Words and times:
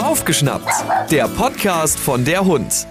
Aufgeschnappt, 0.00 0.70
der 1.10 1.26
Podcast 1.26 1.98
von 1.98 2.24
der 2.24 2.44
Hund. 2.44 2.86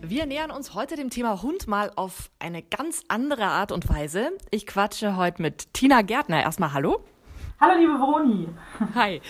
Wir 0.00 0.24
nähern 0.24 0.50
uns 0.50 0.74
heute 0.74 0.96
dem 0.96 1.10
Thema 1.10 1.42
Hund 1.42 1.68
mal 1.68 1.92
auf 1.96 2.30
eine 2.38 2.62
ganz 2.62 3.02
andere 3.08 3.44
Art 3.44 3.72
und 3.72 3.90
Weise. 3.90 4.30
Ich 4.50 4.66
quatsche 4.66 5.14
heute 5.18 5.42
mit 5.42 5.74
Tina 5.74 6.00
Gärtner. 6.00 6.42
Erstmal 6.42 6.72
hallo. 6.72 7.04
Hallo 7.60 7.78
liebe 7.78 7.92
Vroni. 7.98 8.48
Hi. 8.94 9.20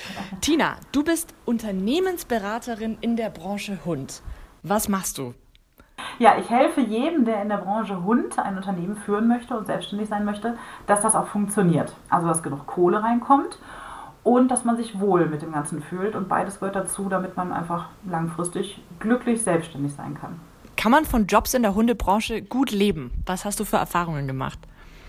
Tina, 0.41 0.77
du 0.93 1.03
bist 1.03 1.35
Unternehmensberaterin 1.47 2.99
in 3.01 3.17
der 3.17 3.31
Branche 3.31 3.81
Hund. 3.85 4.23
Was 4.63 4.89
machst 4.89 5.19
du? 5.19 5.35
Ja, 6.21 6.39
ich 6.39 6.49
helfe 6.49 6.81
jedem, 6.81 7.25
der 7.25 7.43
in 7.43 7.49
der 7.49 7.57
Branche 7.57 8.05
Hund 8.05 8.39
ein 8.39 8.57
Unternehmen 8.57 8.95
führen 8.95 9.27
möchte 9.27 9.59
und 9.59 9.67
selbstständig 9.67 10.09
sein 10.09 10.25
möchte, 10.25 10.57
dass 10.87 11.03
das 11.03 11.17
auch 11.17 11.27
funktioniert. 11.27 11.93
Also 12.09 12.29
dass 12.29 12.45
genug 12.45 12.69
Kohle 12.69 13.03
reinkommt 13.03 13.59
und 14.25 14.51
dass 14.51 14.65
man 14.65 14.77
sich 14.77 15.01
wohl 15.01 15.27
mit 15.27 15.43
dem 15.43 15.53
Ganzen 15.53 15.83
fühlt. 15.83 16.15
Und 16.15 16.29
beides 16.29 16.61
gehört 16.61 16.77
dazu, 16.77 17.09
damit 17.09 17.37
man 17.37 17.53
einfach 17.53 17.87
langfristig 18.09 18.81
glücklich 19.01 19.43
selbstständig 19.43 19.95
sein 19.95 20.17
kann. 20.19 20.41
Kann 20.77 20.93
man 20.93 21.05
von 21.05 21.27
Jobs 21.27 21.55
in 21.55 21.63
der 21.63 21.75
Hundebranche 21.75 22.43
gut 22.43 22.71
leben? 22.71 23.13
Was 23.27 23.45
hast 23.45 23.61
du 23.61 23.65
für 23.65 23.77
Erfahrungen 23.77 24.27
gemacht? 24.27 24.59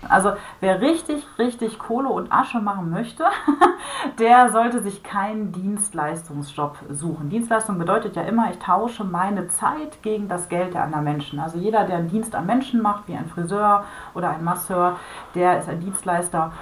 Also 0.08 0.32
wer 0.60 0.80
richtig, 0.80 1.24
richtig 1.38 1.78
Kohle 1.78 2.08
und 2.08 2.32
Asche 2.32 2.60
machen 2.60 2.90
möchte, 2.90 3.24
der 4.18 4.50
sollte 4.52 4.82
sich 4.82 5.02
keinen 5.02 5.52
Dienstleistungsjob 5.52 6.76
suchen. 6.90 7.30
Dienstleistung 7.30 7.78
bedeutet 7.78 8.16
ja 8.16 8.22
immer, 8.22 8.50
ich 8.50 8.58
tausche 8.58 9.04
meine 9.04 9.48
Zeit 9.48 10.02
gegen 10.02 10.28
das 10.28 10.48
Geld 10.48 10.74
der 10.74 10.84
anderen 10.84 11.04
Menschen. 11.04 11.38
Also 11.38 11.58
jeder, 11.58 11.84
der 11.84 11.98
einen 11.98 12.10
Dienst 12.10 12.34
am 12.34 12.46
Menschen 12.46 12.82
macht, 12.82 13.08
wie 13.08 13.14
ein 13.14 13.28
Friseur 13.28 13.84
oder 14.14 14.30
ein 14.30 14.44
Masseur, 14.44 14.98
der 15.34 15.58
ist 15.58 15.68
ein 15.68 15.80
Dienstleister. 15.80 16.52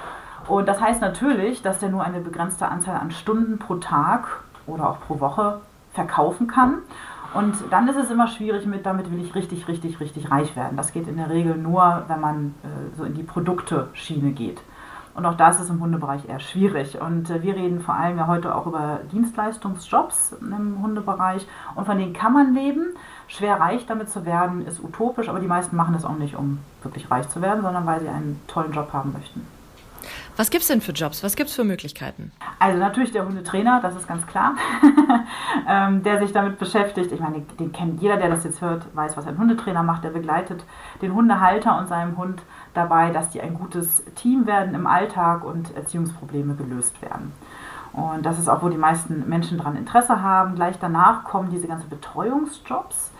Und 0.48 0.66
das 0.66 0.80
heißt 0.80 1.00
natürlich, 1.00 1.62
dass 1.62 1.78
der 1.78 1.90
nur 1.90 2.02
eine 2.02 2.20
begrenzte 2.20 2.68
Anzahl 2.68 2.96
an 2.96 3.10
Stunden 3.10 3.58
pro 3.58 3.76
Tag 3.76 4.26
oder 4.66 4.90
auch 4.90 5.00
pro 5.00 5.20
Woche 5.20 5.60
verkaufen 5.92 6.46
kann. 6.46 6.78
Und 7.34 7.54
dann 7.70 7.88
ist 7.88 7.96
es 7.96 8.10
immer 8.10 8.28
schwierig 8.28 8.66
mit, 8.66 8.84
damit 8.84 9.10
will 9.10 9.24
ich 9.24 9.34
richtig, 9.34 9.66
richtig, 9.68 10.00
richtig 10.00 10.30
reich 10.30 10.54
werden. 10.54 10.76
Das 10.76 10.92
geht 10.92 11.08
in 11.08 11.16
der 11.16 11.30
Regel 11.30 11.56
nur, 11.56 12.04
wenn 12.08 12.20
man 12.20 12.54
äh, 12.62 12.96
so 12.96 13.04
in 13.04 13.14
die 13.14 13.22
Produkte-Schiene 13.22 14.32
geht. 14.32 14.60
Und 15.14 15.26
auch 15.26 15.34
das 15.34 15.60
ist 15.60 15.68
im 15.68 15.80
Hundebereich 15.80 16.28
eher 16.28 16.40
schwierig. 16.40 17.00
Und 17.00 17.30
äh, 17.30 17.42
wir 17.42 17.54
reden 17.54 17.80
vor 17.80 17.94
allem 17.94 18.18
ja 18.18 18.26
heute 18.26 18.54
auch 18.54 18.66
über 18.66 19.00
Dienstleistungsjobs 19.12 20.36
im 20.40 20.82
Hundebereich. 20.82 21.46
Und 21.74 21.86
von 21.86 21.98
denen 21.98 22.12
kann 22.12 22.34
man 22.34 22.54
leben. 22.54 22.94
Schwer 23.28 23.60
reich 23.60 23.86
damit 23.86 24.10
zu 24.10 24.26
werden, 24.26 24.66
ist 24.66 24.82
utopisch, 24.82 25.30
aber 25.30 25.40
die 25.40 25.46
meisten 25.46 25.76
machen 25.76 25.94
das 25.94 26.04
auch 26.04 26.16
nicht, 26.16 26.36
um 26.36 26.58
wirklich 26.82 27.10
reich 27.10 27.28
zu 27.30 27.40
werden, 27.40 27.62
sondern 27.62 27.86
weil 27.86 28.00
sie 28.00 28.08
einen 28.08 28.42
tollen 28.46 28.72
Job 28.72 28.92
haben 28.92 29.12
möchten. 29.12 29.46
Was 30.36 30.48
gibt 30.50 30.62
es 30.62 30.68
denn 30.68 30.80
für 30.80 30.92
Jobs? 30.92 31.22
Was 31.22 31.36
gibt 31.36 31.50
es 31.50 31.56
für 31.56 31.64
Möglichkeiten? 31.64 32.32
Also 32.58 32.78
natürlich 32.78 33.12
der 33.12 33.26
Hundetrainer, 33.26 33.80
das 33.82 33.94
ist 33.96 34.08
ganz 34.08 34.26
klar, 34.26 34.54
ähm, 35.68 36.02
der 36.02 36.20
sich 36.20 36.32
damit 36.32 36.58
beschäftigt. 36.58 37.12
Ich 37.12 37.20
meine, 37.20 37.42
den 37.60 37.70
kennt 37.70 38.00
jeder, 38.00 38.16
der 38.16 38.30
das 38.30 38.44
jetzt 38.44 38.62
hört, 38.62 38.86
weiß, 38.94 39.16
was 39.16 39.26
ein 39.26 39.36
Hundetrainer 39.36 39.82
macht. 39.82 40.04
Der 40.04 40.10
begleitet 40.10 40.64
den 41.02 41.14
Hundehalter 41.14 41.78
und 41.78 41.88
seinem 41.88 42.16
Hund 42.16 42.42
dabei, 42.72 43.10
dass 43.10 43.28
die 43.28 43.42
ein 43.42 43.54
gutes 43.54 44.04
Team 44.14 44.46
werden 44.46 44.74
im 44.74 44.86
Alltag 44.86 45.44
und 45.44 45.76
Erziehungsprobleme 45.76 46.54
gelöst 46.54 47.02
werden. 47.02 47.32
Und 47.92 48.24
das 48.24 48.38
ist 48.38 48.48
auch, 48.48 48.62
wo 48.62 48.68
die 48.68 48.78
meisten 48.78 49.28
Menschen 49.28 49.58
daran 49.58 49.76
Interesse 49.76 50.22
haben. 50.22 50.54
Gleich 50.54 50.78
danach 50.78 51.24
kommen 51.24 51.50
diese 51.50 51.66
ganzen 51.66 51.90
Betreuungsjobs. 51.90 53.10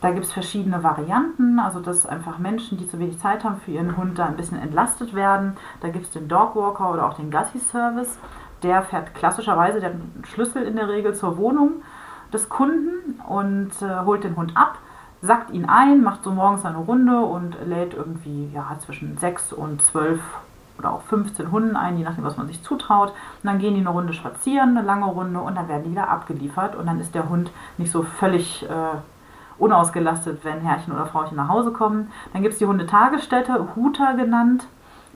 Da 0.00 0.10
gibt 0.10 0.26
es 0.26 0.32
verschiedene 0.32 0.82
Varianten, 0.82 1.58
also 1.58 1.80
dass 1.80 2.06
einfach 2.06 2.38
Menschen, 2.38 2.76
die 2.78 2.88
zu 2.88 2.98
wenig 2.98 3.18
Zeit 3.18 3.44
haben 3.44 3.60
für 3.60 3.70
ihren 3.70 3.96
Hund, 3.96 4.18
da 4.18 4.26
ein 4.26 4.36
bisschen 4.36 4.58
entlastet 4.58 5.14
werden. 5.14 5.56
Da 5.80 5.88
gibt 5.88 6.06
es 6.06 6.10
den 6.10 6.28
Dogwalker 6.28 6.92
oder 6.92 7.06
auch 7.06 7.14
den 7.14 7.30
Gassi-Service. 7.30 8.18
Der 8.62 8.82
fährt 8.82 9.14
klassischerweise, 9.14 9.80
der 9.80 9.90
hat 9.90 9.96
einen 9.96 10.24
Schlüssel 10.24 10.62
in 10.64 10.76
der 10.76 10.88
Regel 10.88 11.14
zur 11.14 11.36
Wohnung 11.36 11.82
des 12.32 12.48
Kunden 12.48 13.20
und 13.28 13.70
äh, 13.80 14.04
holt 14.04 14.24
den 14.24 14.36
Hund 14.36 14.56
ab, 14.56 14.78
sackt 15.22 15.50
ihn 15.50 15.66
ein, 15.66 16.02
macht 16.02 16.24
so 16.24 16.30
morgens 16.30 16.64
eine 16.64 16.78
Runde 16.78 17.20
und 17.20 17.56
lädt 17.64 17.94
irgendwie 17.94 18.50
ja, 18.52 18.76
zwischen 18.84 19.16
6 19.16 19.52
und 19.52 19.82
12 19.82 20.20
oder 20.78 20.92
auch 20.92 21.02
15 21.02 21.50
Hunden 21.50 21.76
ein, 21.76 21.98
je 21.98 22.04
nachdem, 22.04 22.24
was 22.24 22.36
man 22.36 22.46
sich 22.46 22.62
zutraut. 22.62 23.10
Und 23.10 23.44
dann 23.44 23.58
gehen 23.58 23.74
die 23.74 23.80
eine 23.80 23.90
Runde 23.90 24.12
spazieren, 24.12 24.76
eine 24.76 24.86
lange 24.86 25.06
Runde, 25.06 25.40
und 25.40 25.54
dann 25.54 25.68
werden 25.68 25.84
die 25.84 25.90
wieder 25.90 26.08
abgeliefert. 26.08 26.74
Und 26.74 26.86
dann 26.86 27.00
ist 27.00 27.14
der 27.14 27.28
Hund 27.28 27.50
nicht 27.78 27.90
so 27.90 28.02
völlig 28.02 28.64
äh, 28.68 28.98
unausgelastet, 29.58 30.44
wenn 30.44 30.60
Herrchen 30.60 30.92
oder 30.92 31.06
Frauchen 31.06 31.36
nach 31.36 31.48
Hause 31.48 31.72
kommen. 31.72 32.10
Dann 32.32 32.42
gibt 32.42 32.54
es 32.54 32.58
die 32.58 32.66
Hundetagesstätte, 32.66 33.68
Huta 33.74 34.12
genannt. 34.12 34.66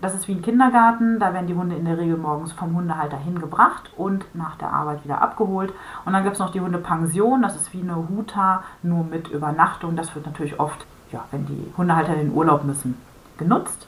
Das 0.01 0.15
ist 0.15 0.29
wie 0.29 0.33
ein 0.33 0.43
Kindergarten. 0.43 1.19
Da 1.19 1.35
werden 1.35 1.47
die 1.47 1.55
Hunde 1.55 1.77
in 1.77 1.85
der 1.85 1.99
Regel 1.99 2.17
morgens 2.17 2.53
vom 2.53 2.75
Hundehalter 2.75 3.19
hingebracht 3.19 3.91
und 3.97 4.25
nach 4.35 4.57
der 4.57 4.73
Arbeit 4.73 5.05
wieder 5.05 5.21
abgeholt. 5.21 5.75
Und 6.07 6.15
dann 6.15 6.23
gibt 6.23 6.35
es 6.35 6.41
noch 6.41 6.53
die 6.53 6.61
Hundepension. 6.61 7.43
Das 7.43 7.55
ist 7.55 7.75
wie 7.75 7.83
eine 7.83 7.97
Huta, 7.97 8.63
nur 8.83 9.05
mit 9.05 9.29
Übernachtung. 9.29 9.97
Das 9.97 10.15
wird 10.15 10.25
natürlich 10.25 10.59
oft, 10.59 10.87
ja, 11.13 11.25
wenn 11.31 11.45
die 11.47 11.73
Hundehalter 11.77 12.15
in 12.15 12.29
den 12.29 12.35
Urlaub 12.35 12.65
müssen, 12.65 12.97
genutzt. 13.37 13.87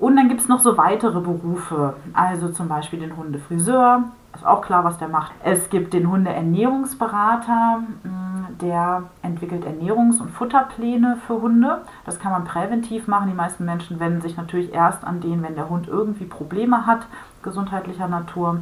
Und 0.00 0.16
dann 0.16 0.28
gibt 0.28 0.40
es 0.40 0.48
noch 0.48 0.60
so 0.60 0.78
weitere 0.78 1.20
Berufe, 1.20 1.94
also 2.14 2.48
zum 2.48 2.68
Beispiel 2.68 2.98
den 2.98 3.18
Hundefriseur, 3.18 4.04
ist 4.34 4.46
auch 4.46 4.62
klar, 4.62 4.82
was 4.82 4.96
der 4.96 5.08
macht. 5.08 5.32
Es 5.44 5.68
gibt 5.68 5.92
den 5.92 6.10
Hundeernährungsberater, 6.10 7.82
mm, 8.02 8.58
der 8.62 9.02
entwickelt 9.22 9.66
Ernährungs- 9.66 10.20
und 10.20 10.30
Futterpläne 10.30 11.18
für 11.26 11.42
Hunde. 11.42 11.82
Das 12.06 12.18
kann 12.18 12.32
man 12.32 12.44
präventiv 12.44 13.08
machen. 13.08 13.28
Die 13.28 13.36
meisten 13.36 13.66
Menschen 13.66 14.00
wenden 14.00 14.22
sich 14.22 14.38
natürlich 14.38 14.72
erst 14.72 15.04
an 15.04 15.20
den, 15.20 15.42
wenn 15.42 15.54
der 15.54 15.68
Hund 15.68 15.86
irgendwie 15.86 16.24
Probleme 16.24 16.86
hat, 16.86 17.06
gesundheitlicher 17.42 18.08
Natur. 18.08 18.60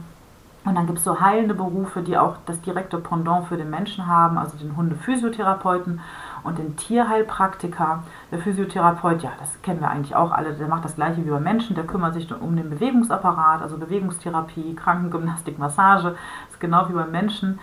Und 0.69 0.75
dann 0.75 0.87
gibt 0.87 0.99
es 0.99 1.05
so 1.05 1.19
heilende 1.19 1.55
Berufe, 1.55 2.03
die 2.03 2.19
auch 2.19 2.37
das 2.45 2.61
direkte 2.61 2.99
Pendant 2.99 3.47
für 3.47 3.57
den 3.57 3.71
Menschen 3.71 4.07
haben, 4.07 4.37
also 4.37 4.55
den 4.59 4.77
Hundephysiotherapeuten 4.77 6.01
und 6.45 6.59
den 6.59 6.77
Tierheilpraktiker. 6.77 8.03
Der 8.31 8.39
Physiotherapeut, 8.39 9.23
ja, 9.23 9.31
das 9.39 9.63
kennen 9.63 9.81
wir 9.81 9.89
eigentlich 9.89 10.15
auch 10.15 10.31
alle, 10.31 10.53
der 10.53 10.69
macht 10.69 10.85
das 10.85 10.97
gleiche 10.97 11.25
wie 11.25 11.31
beim 11.31 11.43
Menschen, 11.43 11.75
der 11.75 11.87
kümmert 11.87 12.13
sich 12.13 12.31
um 12.39 12.55
den 12.55 12.69
Bewegungsapparat, 12.69 13.63
also 13.63 13.79
Bewegungstherapie, 13.79 14.77
Krankengymnastik, 14.77 15.59
Massage, 15.59 16.11
das 16.11 16.51
ist 16.51 16.61
genau 16.61 16.87
wie 16.91 16.93
beim 16.93 17.13
Menschen. 17.13 17.61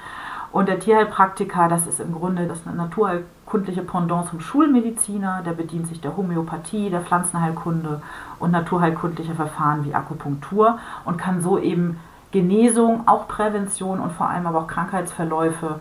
Und 0.51 0.67
der 0.67 0.79
Tierheilpraktiker, 0.79 1.67
das 1.67 1.85
ist 1.85 1.99
im 1.99 2.11
Grunde 2.11 2.47
das 2.47 2.65
naturheilkundliche 2.65 3.83
Pendant 3.83 4.29
zum 4.29 4.39
Schulmediziner, 4.39 5.43
der 5.45 5.51
bedient 5.51 5.87
sich 5.87 6.01
der 6.01 6.17
Homöopathie, 6.17 6.89
der 6.89 7.01
Pflanzenheilkunde 7.01 8.01
und 8.39 8.49
naturheilkundlicher 8.49 9.35
Verfahren 9.35 9.85
wie 9.85 9.93
Akupunktur 9.93 10.79
und 11.03 11.17
kann 11.19 11.43
so 11.43 11.59
eben 11.59 11.99
Genesung, 12.35 13.07
auch 13.07 13.29
Prävention 13.29 14.01
und 14.01 14.11
vor 14.11 14.29
allem 14.29 14.45
aber 14.45 14.59
auch 14.59 14.67
Krankheitsverläufe 14.67 15.79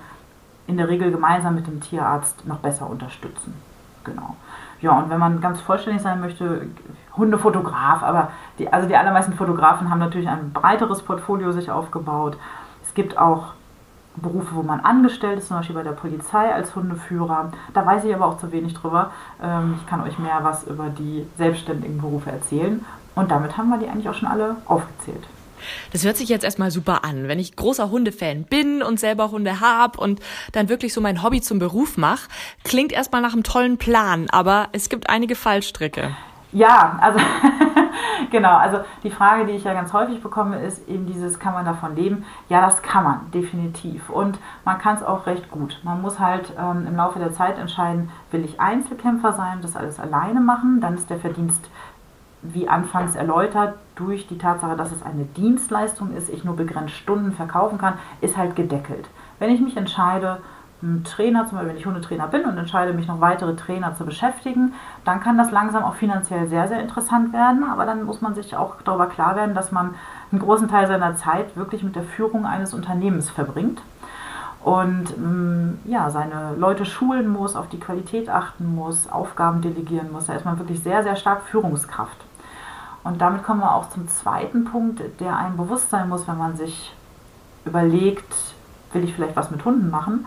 in 0.68 0.76
der 0.76 0.88
Regel 0.88 1.10
gemeinsam 1.10 1.56
mit 1.56 1.66
dem 1.66 1.80
Tierarzt 1.80 2.46
noch 2.46 2.58
besser 2.58 2.88
unterstützen. 2.88 3.54
Genau. 4.04 4.36
Ja, 4.80 4.92
und 4.92 5.10
wenn 5.10 5.18
man 5.18 5.40
ganz 5.40 5.60
vollständig 5.60 6.00
sein 6.00 6.20
möchte, 6.20 6.68
Hundefotograf, 7.16 8.04
aber 8.04 8.30
die, 8.60 8.72
also 8.72 8.86
die 8.86 8.94
allermeisten 8.94 9.32
Fotografen 9.32 9.90
haben 9.90 9.98
natürlich 9.98 10.28
ein 10.28 10.52
breiteres 10.52 11.02
Portfolio 11.02 11.50
sich 11.50 11.72
aufgebaut. 11.72 12.36
Es 12.84 12.94
gibt 12.94 13.18
auch 13.18 13.54
Berufe, 14.14 14.54
wo 14.54 14.62
man 14.62 14.78
angestellt 14.78 15.40
ist, 15.40 15.48
zum 15.48 15.56
Beispiel 15.56 15.74
bei 15.74 15.82
der 15.82 15.90
Polizei 15.90 16.54
als 16.54 16.76
Hundeführer. 16.76 17.50
Da 17.72 17.84
weiß 17.84 18.04
ich 18.04 18.14
aber 18.14 18.26
auch 18.26 18.38
zu 18.38 18.52
wenig 18.52 18.74
drüber. 18.74 19.10
Ähm, 19.42 19.74
ich 19.80 19.86
kann 19.88 20.02
euch 20.02 20.20
mehr 20.20 20.38
was 20.42 20.62
über 20.68 20.88
die 20.88 21.26
selbstständigen 21.36 22.00
Berufe 22.00 22.30
erzählen. 22.30 22.84
Und 23.16 23.32
damit 23.32 23.58
haben 23.58 23.70
wir 23.70 23.78
die 23.78 23.88
eigentlich 23.88 24.08
auch 24.08 24.14
schon 24.14 24.28
alle 24.28 24.54
aufgezählt. 24.66 25.26
Das 25.92 26.04
hört 26.04 26.16
sich 26.16 26.28
jetzt 26.28 26.44
erstmal 26.44 26.70
super 26.70 27.04
an. 27.04 27.28
Wenn 27.28 27.38
ich 27.38 27.56
großer 27.56 27.90
Hundefan 27.90 28.44
bin 28.44 28.82
und 28.82 29.00
selber 29.00 29.30
Hunde 29.30 29.60
hab 29.60 29.98
und 29.98 30.20
dann 30.52 30.68
wirklich 30.68 30.92
so 30.92 31.00
mein 31.00 31.22
Hobby 31.22 31.40
zum 31.40 31.58
Beruf 31.58 31.96
mache, 31.96 32.28
klingt 32.64 32.92
erstmal 32.92 33.22
nach 33.22 33.32
einem 33.32 33.42
tollen 33.42 33.78
Plan, 33.78 34.28
aber 34.30 34.68
es 34.72 34.88
gibt 34.88 35.10
einige 35.10 35.34
Fallstricke. 35.34 36.14
Ja, 36.54 36.98
also 37.00 37.18
genau, 38.30 38.56
also 38.56 38.78
die 39.02 39.10
Frage, 39.10 39.44
die 39.44 39.54
ich 39.54 39.64
ja 39.64 39.74
ganz 39.74 39.92
häufig 39.92 40.22
bekomme, 40.22 40.60
ist 40.60 40.88
eben 40.88 41.04
dieses, 41.04 41.40
kann 41.40 41.52
man 41.52 41.64
davon 41.64 41.96
leben? 41.96 42.24
Ja, 42.48 42.60
das 42.60 42.80
kann 42.80 43.02
man, 43.02 43.30
definitiv. 43.32 44.08
Und 44.08 44.38
man 44.64 44.78
kann 44.78 44.94
es 44.94 45.02
auch 45.02 45.26
recht 45.26 45.50
gut. 45.50 45.80
Man 45.82 46.00
muss 46.00 46.20
halt 46.20 46.52
ähm, 46.56 46.86
im 46.86 46.94
Laufe 46.94 47.18
der 47.18 47.32
Zeit 47.32 47.58
entscheiden, 47.58 48.10
will 48.30 48.44
ich 48.44 48.60
Einzelkämpfer 48.60 49.32
sein, 49.32 49.62
das 49.62 49.74
alles 49.74 49.98
alleine 49.98 50.40
machen, 50.40 50.80
dann 50.80 50.94
ist 50.94 51.10
der 51.10 51.18
Verdienst 51.18 51.68
wie 52.52 52.68
anfangs 52.68 53.16
erläutert, 53.16 53.74
durch 53.96 54.26
die 54.26 54.38
Tatsache, 54.38 54.76
dass 54.76 54.92
es 54.92 55.02
eine 55.02 55.24
Dienstleistung 55.24 56.14
ist, 56.14 56.28
ich 56.28 56.44
nur 56.44 56.56
begrenzt 56.56 56.94
Stunden 56.94 57.32
verkaufen 57.32 57.78
kann, 57.78 57.94
ist 58.20 58.36
halt 58.36 58.54
gedeckelt. 58.54 59.08
Wenn 59.38 59.50
ich 59.50 59.60
mich 59.60 59.76
entscheide, 59.76 60.38
Trainer, 61.04 61.46
zum 61.46 61.56
Beispiel 61.56 61.70
wenn 61.70 61.78
ich 61.78 61.86
Hundetrainer 61.86 62.26
bin 62.26 62.44
und 62.44 62.58
entscheide 62.58 62.92
mich 62.92 63.06
noch 63.06 63.20
weitere 63.20 63.56
Trainer 63.56 63.94
zu 63.96 64.04
beschäftigen, 64.04 64.74
dann 65.04 65.20
kann 65.20 65.38
das 65.38 65.50
langsam 65.50 65.82
auch 65.82 65.94
finanziell 65.94 66.46
sehr, 66.46 66.68
sehr 66.68 66.80
interessant 66.80 67.32
werden. 67.32 67.64
Aber 67.64 67.86
dann 67.86 68.04
muss 68.04 68.20
man 68.20 68.34
sich 68.34 68.54
auch 68.54 68.76
darüber 68.84 69.06
klar 69.06 69.34
werden, 69.34 69.54
dass 69.54 69.72
man 69.72 69.94
einen 70.30 70.42
großen 70.42 70.68
Teil 70.68 70.86
seiner 70.86 71.16
Zeit 71.16 71.56
wirklich 71.56 71.82
mit 71.82 71.96
der 71.96 72.02
Führung 72.02 72.44
eines 72.44 72.74
Unternehmens 72.74 73.30
verbringt 73.30 73.80
und 74.62 75.16
mm, 75.16 75.78
ja, 75.84 76.10
seine 76.10 76.54
Leute 76.56 76.84
schulen 76.84 77.28
muss, 77.28 77.54
auf 77.54 77.68
die 77.68 77.80
Qualität 77.80 78.28
achten 78.28 78.74
muss, 78.74 79.08
Aufgaben 79.08 79.60
delegieren 79.60 80.10
muss. 80.10 80.26
Da 80.26 80.34
ist 80.34 80.44
man 80.44 80.58
wirklich 80.58 80.82
sehr, 80.82 81.02
sehr 81.02 81.16
stark 81.16 81.42
Führungskraft. 81.44 82.16
Und 83.04 83.20
damit 83.20 83.42
kommen 83.42 83.60
wir 83.60 83.74
auch 83.74 83.90
zum 83.90 84.08
zweiten 84.08 84.64
Punkt, 84.64 85.02
der 85.20 85.36
einem 85.36 85.56
bewusst 85.56 85.90
sein 85.90 86.08
muss, 86.08 86.26
wenn 86.26 86.38
man 86.38 86.56
sich 86.56 86.92
überlegt, 87.64 88.34
will 88.92 89.04
ich 89.04 89.14
vielleicht 89.14 89.36
was 89.36 89.50
mit 89.50 89.64
Hunden 89.64 89.90
machen. 89.90 90.26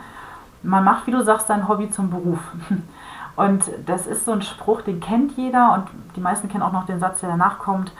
Man 0.63 0.83
macht, 0.83 1.07
wie 1.07 1.11
du 1.11 1.23
sagst, 1.23 1.47
sein 1.47 1.67
Hobby 1.67 1.89
zum 1.89 2.09
Beruf. 2.09 2.39
Und 3.35 3.63
das 3.85 4.07
ist 4.07 4.25
so 4.25 4.31
ein 4.31 4.41
Spruch, 4.41 4.81
den 4.81 4.99
kennt 4.99 5.37
jeder 5.37 5.73
und 5.73 5.87
die 6.15 6.19
meisten 6.19 6.49
kennen 6.49 6.63
auch 6.63 6.71
noch 6.71 6.87
den 6.87 6.99
Satz, 6.99 7.19
der 7.19 7.29
danach 7.29 7.59
kommt. 7.59 7.91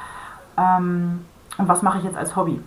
Ähm, 0.58 1.24
und 1.60 1.68
was 1.68 1.84
mache 1.84 2.00
ich 2.00 2.06
jetzt 2.06 2.18
als 2.18 2.36
Hobby? 2.36 2.60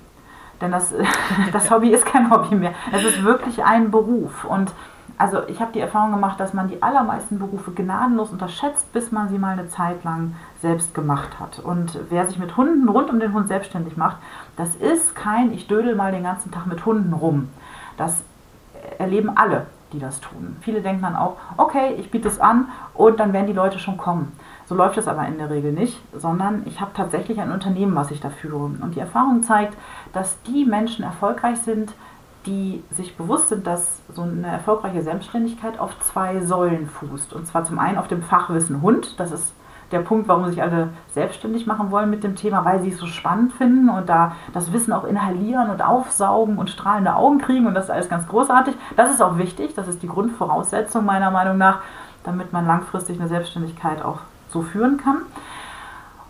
Denn 0.60 0.70
das, 0.70 0.94
das 1.52 1.68
Hobby 1.68 1.88
ist 1.90 2.06
kein 2.06 2.30
Hobby 2.30 2.54
mehr. 2.54 2.72
Es 2.92 3.02
ist 3.02 3.24
wirklich 3.24 3.64
ein 3.64 3.90
Beruf. 3.90 4.44
Und 4.44 4.72
also 5.20 5.46
ich 5.48 5.60
habe 5.60 5.72
die 5.72 5.80
Erfahrung 5.80 6.12
gemacht, 6.12 6.40
dass 6.40 6.54
man 6.54 6.68
die 6.68 6.82
allermeisten 6.82 7.38
Berufe 7.38 7.72
gnadenlos 7.72 8.30
unterschätzt, 8.30 8.90
bis 8.94 9.12
man 9.12 9.28
sie 9.28 9.38
mal 9.38 9.52
eine 9.52 9.68
Zeit 9.68 10.02
lang 10.02 10.34
selbst 10.62 10.94
gemacht 10.94 11.38
hat. 11.38 11.58
Und 11.58 11.98
wer 12.08 12.26
sich 12.26 12.38
mit 12.38 12.56
Hunden 12.56 12.88
rund 12.88 13.10
um 13.10 13.20
den 13.20 13.34
Hund 13.34 13.46
selbstständig 13.46 13.98
macht, 13.98 14.16
das 14.56 14.74
ist 14.76 15.14
kein, 15.14 15.52
ich 15.52 15.66
dödel 15.66 15.94
mal 15.94 16.10
den 16.10 16.22
ganzen 16.22 16.50
Tag 16.50 16.66
mit 16.66 16.86
Hunden 16.86 17.12
rum. 17.12 17.50
Das 17.98 18.24
erleben 18.98 19.30
alle 19.36 19.66
die 19.92 19.98
das 19.98 20.20
tun. 20.20 20.56
Viele 20.60 20.82
denken 20.82 21.02
dann 21.02 21.16
auch, 21.16 21.36
okay, 21.56 21.94
ich 21.98 22.10
biete 22.10 22.28
es 22.28 22.40
an 22.40 22.68
und 22.94 23.20
dann 23.20 23.32
werden 23.32 23.46
die 23.46 23.52
Leute 23.52 23.78
schon 23.78 23.96
kommen. 23.96 24.32
So 24.66 24.74
läuft 24.74 24.98
es 24.98 25.08
aber 25.08 25.26
in 25.26 25.38
der 25.38 25.50
Regel 25.50 25.72
nicht, 25.72 26.00
sondern 26.16 26.62
ich 26.66 26.80
habe 26.80 26.92
tatsächlich 26.94 27.40
ein 27.40 27.50
Unternehmen, 27.50 27.96
was 27.96 28.10
ich 28.10 28.20
da 28.20 28.30
führe. 28.30 28.56
Und 28.56 28.94
die 28.94 29.00
Erfahrung 29.00 29.42
zeigt, 29.42 29.76
dass 30.12 30.40
die 30.42 30.64
Menschen 30.64 31.04
erfolgreich 31.04 31.58
sind, 31.58 31.92
die 32.46 32.82
sich 32.90 33.16
bewusst 33.16 33.48
sind, 33.48 33.66
dass 33.66 34.00
so 34.14 34.22
eine 34.22 34.46
erfolgreiche 34.46 35.02
Selbstständigkeit 35.02 35.78
auf 35.78 35.98
zwei 36.00 36.40
Säulen 36.40 36.88
fußt. 36.88 37.32
Und 37.32 37.46
zwar 37.46 37.64
zum 37.64 37.78
einen 37.78 37.98
auf 37.98 38.08
dem 38.08 38.22
Fachwissen 38.22 38.80
Hund, 38.82 39.18
das 39.20 39.30
ist 39.30 39.52
der 39.92 40.00
Punkt, 40.00 40.28
warum 40.28 40.46
sich 40.48 40.62
alle 40.62 40.90
selbstständig 41.12 41.66
machen 41.66 41.90
wollen 41.90 42.10
mit 42.10 42.22
dem 42.22 42.36
Thema, 42.36 42.64
weil 42.64 42.80
sie 42.80 42.90
es 42.90 42.98
so 42.98 43.06
spannend 43.06 43.52
finden 43.52 43.88
und 43.88 44.08
da 44.08 44.36
das 44.52 44.72
Wissen 44.72 44.92
auch 44.92 45.04
inhalieren 45.04 45.68
und 45.70 45.82
aufsaugen 45.82 46.58
und 46.58 46.70
strahlende 46.70 47.14
Augen 47.16 47.38
kriegen 47.38 47.66
und 47.66 47.74
das 47.74 47.84
ist 47.84 47.90
alles 47.90 48.08
ganz 48.08 48.28
großartig. 48.28 48.74
Das 48.96 49.10
ist 49.10 49.20
auch 49.20 49.36
wichtig, 49.38 49.74
das 49.74 49.88
ist 49.88 50.02
die 50.02 50.08
Grundvoraussetzung 50.08 51.04
meiner 51.04 51.30
Meinung 51.30 51.58
nach, 51.58 51.80
damit 52.24 52.52
man 52.52 52.66
langfristig 52.66 53.18
eine 53.18 53.28
Selbstständigkeit 53.28 54.02
auch 54.02 54.20
so 54.50 54.62
führen 54.62 54.96
kann. 54.96 55.22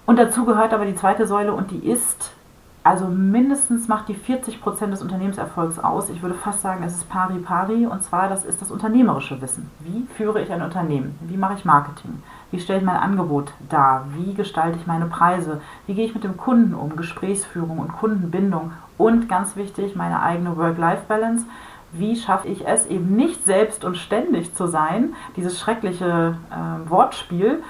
Und 0.07 0.19
dazu 0.19 0.45
gehört 0.45 0.73
aber 0.73 0.87
die 0.87 0.97
zweite 0.97 1.27
Säule 1.27 1.53
und 1.53 1.71
die 1.71 1.87
ist, 1.87 2.33
also 2.83 3.07
mindestens 3.09 3.89
macht 3.89 4.09
die 4.09 4.15
40 4.15 4.61
Prozent 4.61 4.93
des 4.93 5.03
Unternehmenserfolgs 5.03 5.79
aus. 5.79 6.09
Ich 6.09 6.23
würde 6.23 6.35
fast 6.35 6.63
sagen, 6.63 6.83
es 6.83 6.95
ist 6.95 7.11
pari 7.11 7.39
pari 7.39 7.87
und 7.87 8.03
zwar 8.03 8.29
das 8.29 8.45
ist 8.45 8.63
das 8.63 8.71
unternehmerische 8.71 9.41
Wissen. 9.43 9.71
Wie 9.81 10.07
führe 10.15 10.41
ich 10.41 10.51
ein 10.51 10.63
Unternehmen? 10.63 11.19
Wie 11.21 11.37
mache 11.37 11.55
ich 11.55 11.67
Marketing? 11.67 12.23
Wie 12.51 12.59
stelle 12.59 12.79
ich 12.79 12.85
mein 12.85 12.97
Angebot 12.97 13.53
dar? 13.69 14.07
Wie 14.17 14.33
gestalte 14.35 14.79
ich 14.79 14.87
meine 14.87 15.07
Preise? 15.07 15.61
Wie 15.87 15.95
gehe 15.95 16.07
ich 16.07 16.15
mit 16.15 16.25
dem 16.25 16.39
Kunden 16.39 16.75
um? 16.75 16.97
Gesprächsführung 16.97 17.79
und 17.79 17.93
Kundenbindung 17.93 18.73
und 18.97 19.29
ganz 19.29 19.57
wichtig, 19.57 19.95
meine 19.95 20.23
eigene 20.23 20.57
Work-Life-Balance. 20.57 21.45
Wie 21.93 22.17
schaffe 22.17 22.49
ich 22.49 22.67
es 22.67 22.87
eben 22.87 23.17
nicht 23.17 23.45
selbst 23.45 23.85
und 23.85 23.97
ständig 23.97 24.55
zu 24.55 24.67
sein? 24.69 25.15
Dieses 25.37 25.59
schreckliche 25.59 26.37
äh, 26.51 26.91
Wortspiel, 26.91 27.63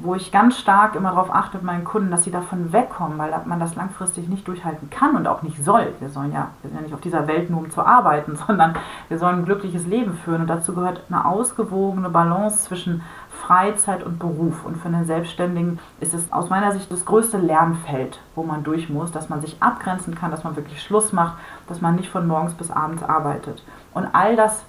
wo 0.00 0.14
ich 0.14 0.30
ganz 0.30 0.58
stark 0.58 0.94
immer 0.94 1.10
darauf 1.10 1.34
achte 1.34 1.56
mit 1.56 1.66
meinen 1.66 1.84
Kunden, 1.84 2.10
dass 2.10 2.22
sie 2.22 2.30
davon 2.30 2.72
wegkommen, 2.72 3.18
weil 3.18 3.34
man 3.46 3.58
das 3.58 3.74
langfristig 3.74 4.28
nicht 4.28 4.46
durchhalten 4.46 4.90
kann 4.90 5.16
und 5.16 5.26
auch 5.26 5.42
nicht 5.42 5.62
soll. 5.64 5.92
Wir 5.98 6.08
sollen 6.08 6.32
ja, 6.32 6.50
wir 6.62 6.70
sind 6.70 6.76
ja 6.76 6.82
nicht 6.82 6.94
auf 6.94 7.00
dieser 7.00 7.26
Welt 7.26 7.50
nur 7.50 7.60
um 7.60 7.70
zu 7.70 7.84
arbeiten, 7.84 8.36
sondern 8.46 8.74
wir 9.08 9.18
sollen 9.18 9.40
ein 9.40 9.44
glückliches 9.44 9.86
Leben 9.86 10.14
führen 10.14 10.42
und 10.42 10.46
dazu 10.46 10.74
gehört 10.74 11.02
eine 11.08 11.24
ausgewogene 11.24 12.10
Balance 12.10 12.64
zwischen 12.64 13.02
Freizeit 13.30 14.04
und 14.04 14.20
Beruf. 14.20 14.64
Und 14.64 14.76
für 14.76 14.88
einen 14.88 15.04
Selbstständigen 15.04 15.80
ist 16.00 16.14
es 16.14 16.32
aus 16.32 16.48
meiner 16.48 16.70
Sicht 16.72 16.92
das 16.92 17.04
größte 17.04 17.38
Lernfeld, 17.38 18.20
wo 18.36 18.44
man 18.44 18.62
durch 18.62 18.88
muss, 18.88 19.10
dass 19.10 19.28
man 19.28 19.40
sich 19.40 19.56
abgrenzen 19.60 20.14
kann, 20.14 20.30
dass 20.30 20.44
man 20.44 20.54
wirklich 20.54 20.80
Schluss 20.80 21.12
macht, 21.12 21.38
dass 21.66 21.80
man 21.80 21.96
nicht 21.96 22.08
von 22.08 22.26
morgens 22.28 22.54
bis 22.54 22.70
abends 22.70 23.02
arbeitet. 23.02 23.64
Und 23.94 24.06
all 24.12 24.36
das 24.36 24.64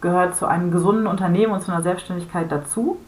gehört 0.00 0.36
zu 0.36 0.46
einem 0.46 0.70
gesunden 0.70 1.06
Unternehmen 1.06 1.52
und 1.52 1.62
zu 1.62 1.72
einer 1.72 1.82
Selbstständigkeit 1.82 2.50
dazu. 2.50 2.98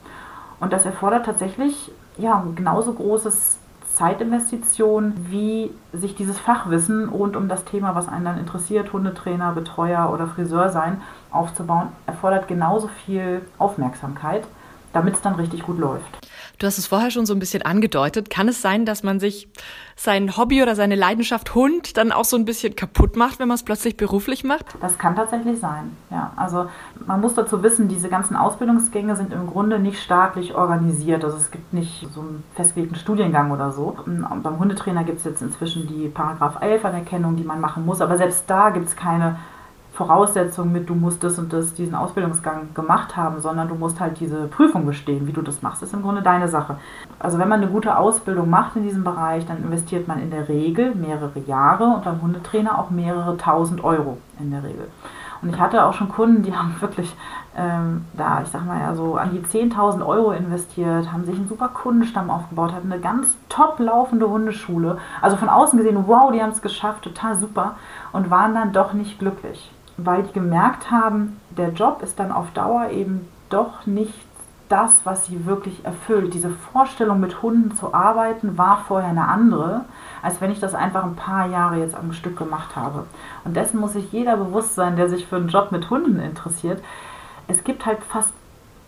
Und 0.61 0.73
das 0.73 0.85
erfordert 0.85 1.27
tatsächlich 1.27 1.93
ja, 2.17 2.45
genauso 2.55 2.93
großes 2.93 3.59
Zeitinvestition, 3.95 5.15
wie 5.29 5.73
sich 5.93 6.15
dieses 6.15 6.39
Fachwissen 6.39 7.09
rund 7.09 7.37
um 7.37 7.49
das 7.49 7.65
Thema, 7.65 7.95
was 7.95 8.09
einen 8.09 8.25
dann 8.25 8.39
interessiert, 8.39 8.93
Hundetrainer, 8.93 9.53
Betreuer 9.53 10.11
oder 10.13 10.27
Friseur 10.29 10.69
sein, 10.71 11.01
aufzubauen, 11.31 11.89
erfordert 12.07 12.47
genauso 12.47 12.89
viel 12.89 13.43
Aufmerksamkeit 13.59 14.47
damit 14.93 15.15
es 15.15 15.21
dann 15.23 15.35
richtig 15.35 15.63
gut 15.63 15.79
läuft. 15.79 16.29
Du 16.59 16.67
hast 16.67 16.79
es 16.79 16.89
vorher 16.89 17.13
schon 17.13 17.25
so 17.25 17.35
ein 17.35 17.39
bisschen 17.39 17.63
angedeutet. 17.63 18.31
Kann 18.31 18.49
es 18.49 18.61
sein, 18.61 18.85
dass 18.85 19.05
man 19.05 19.21
sich 19.21 19.49
sein 19.95 20.37
Hobby 20.37 20.61
oder 20.61 20.75
seine 20.75 20.97
Leidenschaft 20.97 21.55
Hund 21.55 21.97
dann 21.97 22.11
auch 22.11 22.25
so 22.25 22.37
ein 22.37 22.45
bisschen 22.45 22.75
kaputt 22.75 23.15
macht, 23.17 23.39
wenn 23.39 23.47
man 23.47 23.55
es 23.55 23.63
plötzlich 23.63 23.97
beruflich 23.97 24.43
macht? 24.43 24.67
Das 24.81 24.99
kann 24.99 25.15
tatsächlich 25.15 25.61
sein. 25.61 25.97
Ja, 26.11 26.33
also 26.35 26.67
man 27.07 27.21
muss 27.21 27.35
dazu 27.35 27.63
wissen, 27.63 27.87
diese 27.87 28.09
ganzen 28.09 28.35
Ausbildungsgänge 28.35 29.15
sind 29.15 29.33
im 29.33 29.47
Grunde 29.47 29.79
nicht 29.79 30.03
staatlich 30.03 30.55
organisiert. 30.55 31.25
Also 31.25 31.37
es 31.37 31.53
gibt 31.53 31.73
nicht 31.73 32.09
so 32.13 32.21
einen 32.21 32.43
festgelegten 32.57 32.99
Studiengang 32.99 33.53
oder 33.53 33.71
so. 33.71 33.97
Beim 34.07 34.59
Hundetrainer 34.59 35.05
gibt 35.05 35.19
es 35.19 35.25
jetzt 35.25 35.43
inzwischen 35.43 35.87
die 35.87 36.09
Paragraph 36.09 36.61
11 36.61 36.85
Anerkennung, 36.85 37.37
die 37.37 37.45
man 37.45 37.61
machen 37.61 37.87
muss, 37.87 38.01
aber 38.01 38.19
selbst 38.19 38.45
da 38.49 38.71
gibt 38.71 38.89
es 38.89 38.97
keine 38.97 39.39
Voraussetzung 39.99 40.71
mit, 40.71 40.89
du 40.89 40.95
musst 40.95 41.25
das 41.25 41.41
und 41.41 41.53
das, 41.53 41.75
diesen 41.75 41.97
Ausbildungsgang 41.97 42.73
gemacht 42.73 43.17
haben, 43.17 43.41
sondern 43.41 43.67
du 43.67 43.75
musst 43.75 43.99
halt 43.99 44.21
diese 44.21 44.47
Prüfung 44.47 44.87
bestehen. 44.87 45.27
Wie 45.27 45.33
du 45.33 45.43
das 45.43 45.61
machst, 45.61 45.83
ist 45.83 45.93
im 45.93 46.03
Grunde 46.03 46.23
deine 46.23 46.47
Sache. 46.47 46.77
Also 47.19 47.37
wenn 47.41 47.49
man 47.49 47.61
eine 47.61 47.71
gute 47.71 47.99
Ausbildung 47.99 48.49
macht 48.49 48.77
in 48.77 48.85
diesem 48.85 49.03
Bereich, 49.03 49.45
dann 49.45 49.59
investiert 49.59 50.07
man 50.07 50.23
in 50.23 50.31
der 50.31 50.49
Regel 50.49 50.95
mehrere 50.95 51.41
Jahre 51.49 51.87
und 51.87 52.05
beim 52.05 52.23
Hundetrainer 52.23 52.79
auch 52.79 52.91
mehrere 52.91 53.37
tausend 53.39 53.83
Euro 53.83 54.19
in 54.39 54.53
der 54.53 54.63
Regel. 54.63 54.87
Und 55.43 55.49
ich 55.49 55.59
hatte 55.59 55.85
auch 55.85 55.95
schon 55.95 56.09
Kunden, 56.09 56.45
die 56.45 56.55
haben 56.57 56.77
wirklich 56.79 57.17
ähm, 57.57 58.05
da, 58.13 58.43
ich 58.43 58.49
sag 58.51 58.65
mal 58.65 58.79
ja 58.79 58.95
so, 58.95 59.17
an 59.17 59.33
die 59.33 59.41
10.000 59.41 60.07
Euro 60.07 60.31
investiert, 60.31 61.13
haben 61.13 61.25
sich 61.25 61.35
einen 61.35 61.49
super 61.49 61.71
Kundenstamm 61.75 62.31
aufgebaut, 62.31 62.73
hatten 62.73 62.93
eine 62.93 63.01
ganz 63.01 63.37
top 63.49 63.81
laufende 63.81 64.29
Hundeschule. 64.29 64.99
Also 65.21 65.37
von 65.37 65.49
außen 65.49 65.77
gesehen, 65.77 66.05
wow, 66.07 66.31
die 66.31 66.41
haben 66.41 66.53
es 66.53 66.63
geschafft, 66.63 67.03
total 67.03 67.35
super 67.35 67.75
und 68.13 68.31
waren 68.31 68.55
dann 68.55 68.73
doch 68.73 68.93
nicht 68.93 69.19
glücklich 69.19 69.73
weil 69.99 70.23
die 70.23 70.33
gemerkt 70.33 70.91
haben, 70.91 71.39
der 71.51 71.71
Job 71.71 72.03
ist 72.03 72.19
dann 72.19 72.33
auf 72.33 72.51
Dauer 72.53 72.91
eben 72.91 73.29
doch 73.51 73.85
nicht 73.85 74.15
das, 74.69 75.01
was 75.05 75.27
sie 75.27 75.47
wirklich 75.47 75.85
erfüllt. 75.85 76.35
Diese 76.35 76.51
Vorstellung, 76.51 77.21
mit 77.21 77.43
Hunden 77.43 77.75
zu 77.75 77.95
arbeiten, 77.95 78.59
war 78.59 78.85
vorher 78.87 79.11
eine 79.11 79.27
andere, 79.27 79.85
als 80.23 80.41
wenn 80.41 80.53
ich 80.53 80.61
das 80.61 80.75
einfach 80.75 81.05
ein 81.05 81.17
paar 81.17 81.49
Jahre 81.49 81.79
jetzt 81.79 81.97
am 81.97 82.13
Stück 82.13 82.37
gemacht 82.37 82.77
habe. 82.77 83.05
Und 83.45 83.57
dessen 83.57 83.81
muss 83.81 83.95
sich 83.95 84.13
jeder 84.13 84.37
bewusst 84.37 84.75
sein, 84.75 84.97
der 84.97 85.09
sich 85.09 85.27
für 85.27 85.37
einen 85.37 85.49
Job 85.49 85.73
mit 85.73 85.91
Hunden 85.91 86.21
interessiert. 86.21 86.83
Es 87.49 87.65
gibt 87.65 87.87
halt 87.87 88.05
fast 88.05 88.33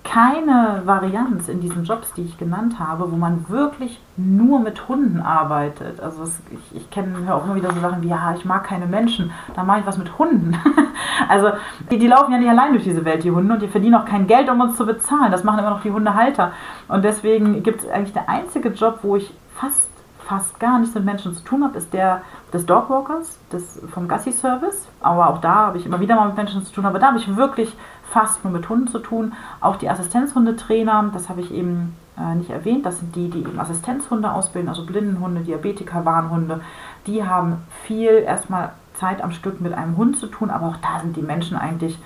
keine 0.03 0.83
Varianz 0.87 1.49
in 1.49 1.61
diesen 1.61 1.85
Jobs, 1.85 2.13
die 2.15 2.23
ich 2.23 2.39
genannt 2.39 2.79
habe, 2.79 3.13
wo 3.13 3.17
man 3.17 3.49
wirklich 3.49 4.01
nur 4.17 4.61
mit 4.61 4.89
Hunden 4.89 5.21
arbeitet. 5.21 6.01
Also 6.01 6.23
es, 6.23 6.41
ich, 6.51 6.77
ich 6.77 6.91
kenne 6.91 7.35
auch 7.35 7.45
immer 7.45 7.55
wieder 7.55 7.71
so 7.73 7.81
Sachen 7.81 8.03
wie, 8.03 8.09
ja, 8.09 8.35
ich 8.35 8.45
mag 8.45 8.65
keine 8.65 8.87
Menschen, 8.87 9.31
da 9.55 9.63
mache 9.63 9.81
ich 9.81 9.87
was 9.87 9.99
mit 9.99 10.19
Hunden. 10.19 10.57
also 11.29 11.51
die, 11.91 11.99
die 11.99 12.07
laufen 12.07 12.33
ja 12.33 12.39
nicht 12.39 12.49
allein 12.49 12.73
durch 12.73 12.85
diese 12.85 13.05
Welt, 13.05 13.25
die 13.25 13.31
Hunde, 13.31 13.55
und 13.55 13.63
die 13.63 13.69
verdienen 13.69 13.97
auch 13.97 14.07
kein 14.07 14.27
Geld, 14.27 14.49
um 14.49 14.61
uns 14.61 14.77
zu 14.77 14.87
bezahlen. 14.87 15.31
Das 15.31 15.45
machen 15.45 15.59
immer 15.59 15.71
noch 15.71 15.83
die 15.83 15.93
Hundehalter. 15.93 16.53
Und 16.89 17.05
deswegen 17.05 17.63
gibt 17.63 17.83
es 17.83 17.89
eigentlich 17.89 18.15
der 18.15 18.29
einzige 18.29 18.71
Job, 18.71 19.01
wo 19.03 19.17
ich 19.17 19.33
fast 19.55 19.90
fast 20.31 20.61
gar 20.61 20.79
nichts 20.79 20.95
mit 20.95 21.05
Menschen 21.05 21.35
zu 21.35 21.43
tun 21.43 21.65
habe, 21.65 21.77
ist 21.77 21.93
der 21.93 22.23
des 22.53 22.65
Dogwalkers, 22.65 23.37
des, 23.53 23.83
vom 23.93 24.07
Gassi-Service. 24.07 24.87
Aber 25.01 25.29
auch 25.29 25.41
da 25.41 25.55
habe 25.67 25.79
ich 25.79 25.87
immer 25.87 25.99
wieder 25.99 26.15
mal 26.15 26.29
mit 26.29 26.37
Menschen 26.37 26.65
zu 26.65 26.73
tun. 26.73 26.87
Aber 26.87 27.01
da 27.01 27.09
habe 27.09 27.19
ich 27.19 27.37
wirklich 27.37 27.77
fast 28.05 28.45
nur 28.45 28.53
mit 28.53 28.69
Hunden 28.69 28.87
zu 28.87 29.01
tun. 29.01 29.33
Auch 29.61 29.75
die 29.75 29.91
Assistenzhundetrainer, 29.91 31.11
das 31.13 31.29
habe 31.29 31.41
ich 31.41 31.53
eben 31.53 31.97
äh, 32.17 32.37
nicht 32.37 32.51
erwähnt, 32.51 32.87
das 32.87 33.01
sind 33.01 33.17
die, 33.17 33.29
die 33.29 33.41
eben 33.41 33.59
Assistenzhunde 33.59 34.31
ausbilden, 34.31 34.69
also 34.69 34.87
Blindenhunde, 34.87 35.41
Diabetiker, 35.41 36.05
Warnhunde. 36.05 36.61
Die 37.09 37.27
haben 37.27 37.65
viel 37.83 38.23
erstmal 38.25 38.71
Zeit 38.95 39.25
am 39.25 39.33
Stück 39.33 39.61
mit 39.61 39.73
einem 39.73 39.97
Hund 39.97 40.17
zu 40.17 40.29
tun, 40.29 40.51
aber 40.51 40.69
auch 40.69 40.77
da 40.77 41.01
sind 41.01 41.17
die 41.17 41.23
Menschen 41.23 41.57
eigentlich 41.57 41.99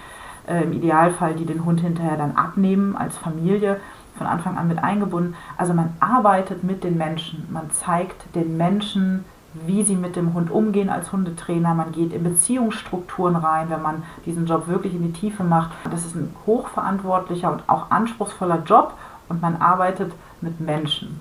äh, 0.47 0.63
im 0.63 0.73
Idealfall, 0.73 1.35
die 1.35 1.45
den 1.45 1.67
Hund 1.67 1.83
hinterher 1.83 2.17
dann 2.17 2.37
abnehmen 2.37 2.97
als 2.97 3.19
Familie 3.19 3.81
von 4.17 4.27
Anfang 4.27 4.57
an 4.57 4.69
mit 4.69 4.83
eingebunden. 4.83 5.35
Also 5.57 5.75
man 5.75 5.95
arbeitet 6.01 6.65
mit 6.65 6.85
den 6.85 6.97
Menschen, 6.97 7.47
man 7.51 7.71
zeigt 7.71 8.35
den 8.35 8.57
Menschen, 8.57 9.25
wie 9.67 9.83
sie 9.83 9.95
mit 9.95 10.17
dem 10.17 10.35
Hund 10.35 10.51
umgehen 10.51 10.91
als 10.91 11.13
Hundetrainer. 11.13 11.75
Man 11.75 11.93
geht 11.93 12.13
in 12.13 12.25
Beziehungsstrukturen 12.25 13.37
rein, 13.37 13.71
wenn 13.71 13.83
man 13.83 14.03
diesen 14.27 14.47
Job 14.47 14.67
wirklich 14.67 14.95
in 14.95 15.03
die 15.03 15.13
Tiefe 15.13 15.45
macht. 15.45 15.71
Das 15.91 16.05
ist 16.05 16.17
ein 16.17 16.35
hochverantwortlicher 16.47 17.53
und 17.53 17.63
auch 17.69 17.91
anspruchsvoller 17.91 18.63
Job 18.65 18.95
und 19.29 19.41
man 19.41 19.57
arbeitet 19.57 20.13
mit 20.41 20.61
Menschen. 20.61 21.21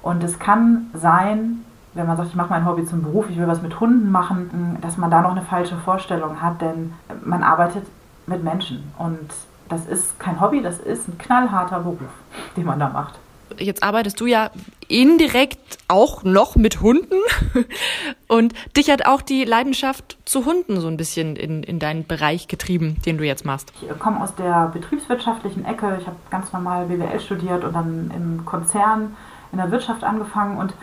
Und 0.00 0.22
es 0.24 0.38
kann 0.38 0.90
sein, 0.94 1.64
wenn 1.94 2.06
man 2.06 2.16
sagt, 2.16 2.30
ich 2.30 2.36
mache 2.36 2.50
mein 2.50 2.66
Hobby 2.66 2.86
zum 2.86 3.02
Beruf, 3.02 3.28
ich 3.28 3.36
will 3.36 3.48
was 3.48 3.62
mit 3.62 3.78
Hunden 3.80 4.10
machen, 4.10 4.78
dass 4.80 4.96
man 4.96 5.10
da 5.10 5.20
noch 5.20 5.32
eine 5.32 5.42
falsche 5.42 5.76
Vorstellung 5.76 6.40
hat, 6.40 6.60
denn 6.60 6.94
man 7.24 7.42
arbeitet 7.42 7.86
mit 8.26 8.42
Menschen 8.42 8.92
und 8.98 9.30
das 9.72 9.86
ist 9.86 10.18
kein 10.20 10.40
Hobby, 10.40 10.62
das 10.62 10.78
ist 10.78 11.08
ein 11.08 11.18
knallharter 11.18 11.80
Beruf, 11.80 12.10
den 12.56 12.64
man 12.64 12.78
da 12.78 12.88
macht 12.88 13.18
jetzt 13.58 13.82
arbeitest 13.82 14.20
du 14.20 14.26
ja 14.26 14.50
indirekt 14.88 15.78
auch 15.88 16.22
noch 16.24 16.56
mit 16.56 16.80
Hunden. 16.80 17.16
Und 18.28 18.54
dich 18.76 18.90
hat 18.90 19.06
auch 19.06 19.22
die 19.22 19.44
Leidenschaft 19.44 20.18
zu 20.24 20.44
Hunden 20.44 20.80
so 20.80 20.88
ein 20.88 20.96
bisschen 20.96 21.36
in, 21.36 21.62
in 21.62 21.78
deinen 21.78 22.06
Bereich 22.06 22.48
getrieben, 22.48 22.96
den 23.04 23.18
du 23.18 23.24
jetzt 23.24 23.44
machst. 23.44 23.72
Ich 23.80 23.98
komme 23.98 24.20
aus 24.22 24.34
der 24.34 24.70
betriebswirtschaftlichen 24.72 25.64
Ecke. 25.64 25.98
Ich 26.00 26.06
habe 26.06 26.16
ganz 26.30 26.52
normal 26.52 26.86
BWL 26.86 27.20
studiert 27.20 27.64
und 27.64 27.74
dann 27.74 28.10
im 28.14 28.44
Konzern 28.44 29.16
in 29.52 29.58
der 29.58 29.70
Wirtschaft 29.70 30.04
angefangen 30.04 30.58
und 30.58 30.74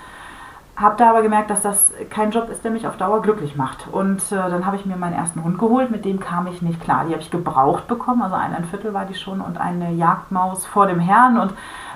habe 0.79 0.95
da 0.97 1.09
aber 1.09 1.21
gemerkt, 1.21 1.49
dass 1.49 1.61
das 1.61 1.91
kein 2.09 2.31
Job 2.31 2.49
ist, 2.49 2.63
der 2.63 2.71
mich 2.71 2.87
auf 2.87 2.95
Dauer 2.95 3.21
glücklich 3.21 3.57
macht. 3.57 3.87
Und 3.91 4.21
äh, 4.31 4.35
dann 4.35 4.65
habe 4.65 4.77
ich 4.77 4.85
mir 4.85 4.95
meinen 4.95 5.13
ersten 5.13 5.43
Hund 5.43 5.59
geholt, 5.59 5.91
mit 5.91 6.05
dem 6.05 6.19
kam 6.21 6.47
ich 6.47 6.61
nicht 6.61 6.79
klar. 6.81 7.03
Die 7.05 7.11
habe 7.11 7.21
ich 7.21 7.31
gebraucht 7.31 7.87
bekommen, 7.87 8.21
also 8.21 8.35
ein, 8.35 8.63
Viertel 8.65 8.93
war 8.93 9.05
die 9.05 9.15
schon 9.15 9.41
und 9.41 9.59
eine 9.59 9.91
Jagdmaus 9.91 10.65
vor 10.65 10.87
dem 10.87 10.99
Herrn. 10.99 11.37
Und 11.37 11.53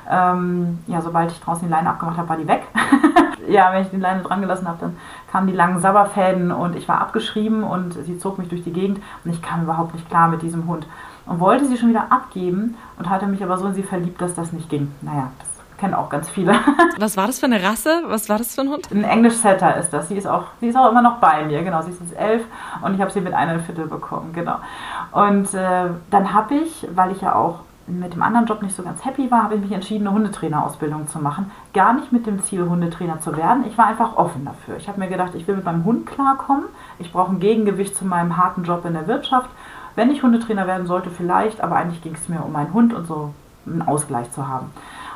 ähm, 0.09 0.79
ja, 0.87 1.01
sobald 1.01 1.31
ich 1.31 1.39
draußen 1.39 1.65
die 1.65 1.71
Leine 1.71 1.89
abgemacht 1.89 2.17
habe, 2.17 2.27
war 2.27 2.37
die 2.37 2.47
weg. 2.47 2.63
ja, 3.47 3.71
wenn 3.71 3.83
ich 3.83 3.89
die 3.89 3.97
Leine 3.97 4.21
dran 4.21 4.41
gelassen 4.41 4.67
habe, 4.67 4.79
dann 4.81 4.97
kamen 5.31 5.47
die 5.47 5.53
langen 5.53 5.79
Sabberfäden 5.79 6.51
und 6.51 6.75
ich 6.75 6.87
war 6.89 6.99
abgeschrieben 6.99 7.63
und 7.63 7.93
sie 7.93 8.17
zog 8.17 8.37
mich 8.37 8.49
durch 8.49 8.63
die 8.63 8.73
Gegend 8.73 8.99
und 9.23 9.31
ich 9.31 9.41
kam 9.41 9.63
überhaupt 9.63 9.93
nicht 9.93 10.09
klar 10.09 10.27
mit 10.27 10.41
diesem 10.41 10.67
Hund. 10.67 10.85
Und 11.25 11.39
wollte 11.39 11.65
sie 11.65 11.77
schon 11.77 11.89
wieder 11.89 12.11
abgeben 12.11 12.75
und 12.99 13.09
hatte 13.09 13.27
mich 13.27 13.41
aber 13.41 13.57
so 13.57 13.67
in 13.67 13.73
sie 13.73 13.83
verliebt, 13.83 14.21
dass 14.21 14.33
das 14.35 14.51
nicht 14.51 14.69
ging. 14.69 14.91
Naja, 15.01 15.31
das 15.39 15.52
kennen 15.83 15.95
auch 15.95 16.09
ganz 16.09 16.29
viele. 16.29 16.53
Was 16.97 17.17
war 17.17 17.27
das 17.27 17.41
für 17.41 17.45
eine 17.45 17.61
Rasse? 17.61 18.03
Was 18.07 18.29
war 18.29 18.37
das 18.37 18.55
für 18.55 18.61
ein 18.61 18.69
Hund? 18.69 18.89
Ein 18.89 19.03
English 19.03 19.33
Setter 19.33 19.75
ist 19.75 19.91
das. 19.91 20.07
Sie 20.07 20.15
ist 20.15 20.25
auch, 20.25 20.45
sie 20.61 20.67
ist 20.67 20.77
auch 20.77 20.89
immer 20.89 21.01
noch 21.01 21.17
bei 21.17 21.43
mir, 21.43 21.61
genau. 21.61 21.81
Sie 21.81 21.91
ist 21.91 21.99
jetzt 21.99 22.17
elf 22.17 22.43
und 22.81 22.95
ich 22.95 23.01
habe 23.01 23.11
sie 23.11 23.19
mit 23.19 23.33
einem 23.33 23.59
Viertel 23.59 23.87
bekommen, 23.87 24.31
genau. 24.31 24.55
Und 25.11 25.53
äh, 25.53 25.87
dann 26.09 26.33
habe 26.33 26.55
ich, 26.55 26.87
weil 26.95 27.11
ich 27.11 27.19
ja 27.19 27.35
auch 27.35 27.59
mit 27.85 28.13
dem 28.13 28.23
anderen 28.23 28.45
Job 28.45 28.61
nicht 28.61 28.73
so 28.73 28.81
ganz 28.81 29.03
happy 29.03 29.29
war, 29.29 29.43
habe 29.43 29.55
ich 29.55 29.61
mich 29.61 29.73
entschieden, 29.73 30.07
eine 30.07 30.15
Hundetrainerausbildung 30.15 31.09
zu 31.09 31.19
machen. 31.19 31.51
Gar 31.73 31.95
nicht 31.95 32.13
mit 32.13 32.25
dem 32.27 32.41
Ziel, 32.41 32.69
Hundetrainer 32.69 33.19
zu 33.19 33.35
werden. 33.35 33.65
Ich 33.67 33.77
war 33.77 33.87
einfach 33.87 34.15
offen 34.15 34.45
dafür. 34.45 34.77
Ich 34.77 34.87
habe 34.87 35.01
mir 35.01 35.09
gedacht, 35.09 35.35
ich 35.35 35.45
will 35.49 35.57
mit 35.57 35.65
meinem 35.65 35.83
Hund 35.83 36.05
klarkommen. 36.05 36.63
Ich 36.97 37.11
brauche 37.11 37.33
ein 37.33 37.41
Gegengewicht 37.41 37.97
zu 37.97 38.05
meinem 38.05 38.37
harten 38.37 38.63
Job 38.63 38.85
in 38.85 38.93
der 38.93 39.07
Wirtschaft. 39.07 39.49
Wenn 39.95 40.11
ich 40.11 40.23
Hundetrainer 40.23 40.65
werden 40.65 40.87
sollte, 40.87 41.09
vielleicht, 41.09 41.59
aber 41.59 41.75
eigentlich 41.75 42.01
ging 42.01 42.13
es 42.13 42.29
mir 42.29 42.41
um 42.41 42.53
meinen 42.53 42.73
Hund 42.73 42.93
und 42.93 43.05
so 43.05 43.33
einen 43.65 43.81
Ausgleich 43.81 44.31
zu 44.31 44.47
haben. 44.47 44.71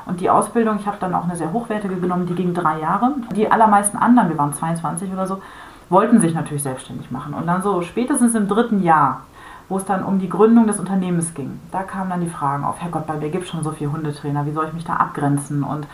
Und 0.07 0.21
die 0.21 0.29
Ausbildung, 0.29 0.77
ich 0.79 0.87
habe 0.87 0.97
dann 0.99 1.13
auch 1.13 1.25
eine 1.25 1.35
sehr 1.35 1.51
hochwertige 1.51 1.95
genommen, 1.97 2.25
die 2.25 2.35
ging 2.35 2.53
drei 2.53 2.79
Jahre. 2.79 3.15
Die 3.35 3.51
allermeisten 3.51 3.97
anderen, 3.97 4.29
wir 4.29 4.37
waren 4.37 4.53
22 4.53 5.11
oder 5.11 5.27
so, 5.27 5.41
wollten 5.89 6.21
sich 6.21 6.33
natürlich 6.33 6.63
selbstständig 6.63 7.11
machen. 7.11 7.33
Und 7.33 7.47
dann 7.47 7.61
so 7.61 7.81
spätestens 7.81 8.33
im 8.35 8.47
dritten 8.47 8.81
Jahr, 8.83 9.21
wo 9.69 9.77
es 9.77 9.85
dann 9.85 10.03
um 10.03 10.19
die 10.19 10.29
Gründung 10.29 10.65
des 10.65 10.79
Unternehmens 10.79 11.33
ging, 11.33 11.59
da 11.71 11.83
kamen 11.83 12.09
dann 12.09 12.21
die 12.21 12.29
Fragen 12.29 12.63
auf, 12.63 12.79
Herrgott, 12.81 13.05
bei 13.05 13.17
mir 13.17 13.29
gibt 13.29 13.43
es 13.43 13.49
schon 13.49 13.63
so 13.63 13.71
viele 13.71 13.91
Hundetrainer, 13.91 14.45
wie 14.45 14.51
soll 14.51 14.67
ich 14.67 14.73
mich 14.73 14.85
da 14.85 14.93
abgrenzen? 14.93 15.63
Und 15.63 15.87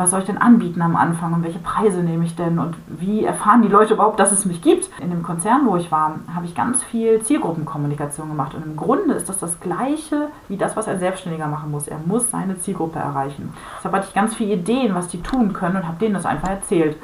was 0.00 0.12
soll 0.12 0.20
ich 0.20 0.26
denn 0.26 0.38
anbieten 0.38 0.80
am 0.80 0.96
Anfang 0.96 1.34
und 1.34 1.44
welche 1.44 1.58
Preise 1.58 2.02
nehme 2.02 2.24
ich 2.24 2.34
denn 2.34 2.58
und 2.58 2.74
wie 2.86 3.22
erfahren 3.22 3.60
die 3.60 3.68
Leute 3.68 3.92
überhaupt, 3.92 4.18
dass 4.18 4.32
es 4.32 4.46
mich 4.46 4.62
gibt? 4.62 4.88
In 4.98 5.10
dem 5.10 5.22
Konzern, 5.22 5.66
wo 5.66 5.76
ich 5.76 5.92
war, 5.92 6.20
habe 6.34 6.46
ich 6.46 6.54
ganz 6.54 6.82
viel 6.82 7.20
Zielgruppenkommunikation 7.20 8.30
gemacht 8.30 8.54
und 8.54 8.64
im 8.64 8.76
Grunde 8.76 9.12
ist 9.12 9.28
das 9.28 9.38
das 9.38 9.60
Gleiche 9.60 10.28
wie 10.48 10.56
das, 10.56 10.74
was 10.74 10.88
ein 10.88 10.98
Selbstständiger 11.00 11.48
machen 11.48 11.70
muss. 11.70 11.86
Er 11.86 11.98
muss 12.06 12.30
seine 12.30 12.58
Zielgruppe 12.58 12.98
erreichen. 12.98 13.52
Deshalb 13.76 13.94
hatte 13.94 14.06
ich 14.08 14.14
ganz 14.14 14.34
viele 14.34 14.54
Ideen, 14.54 14.94
was 14.94 15.08
die 15.08 15.22
tun 15.22 15.52
können 15.52 15.76
und 15.76 15.86
habe 15.86 15.98
denen 15.98 16.14
das 16.14 16.24
einfach 16.24 16.48
erzählt. 16.48 16.96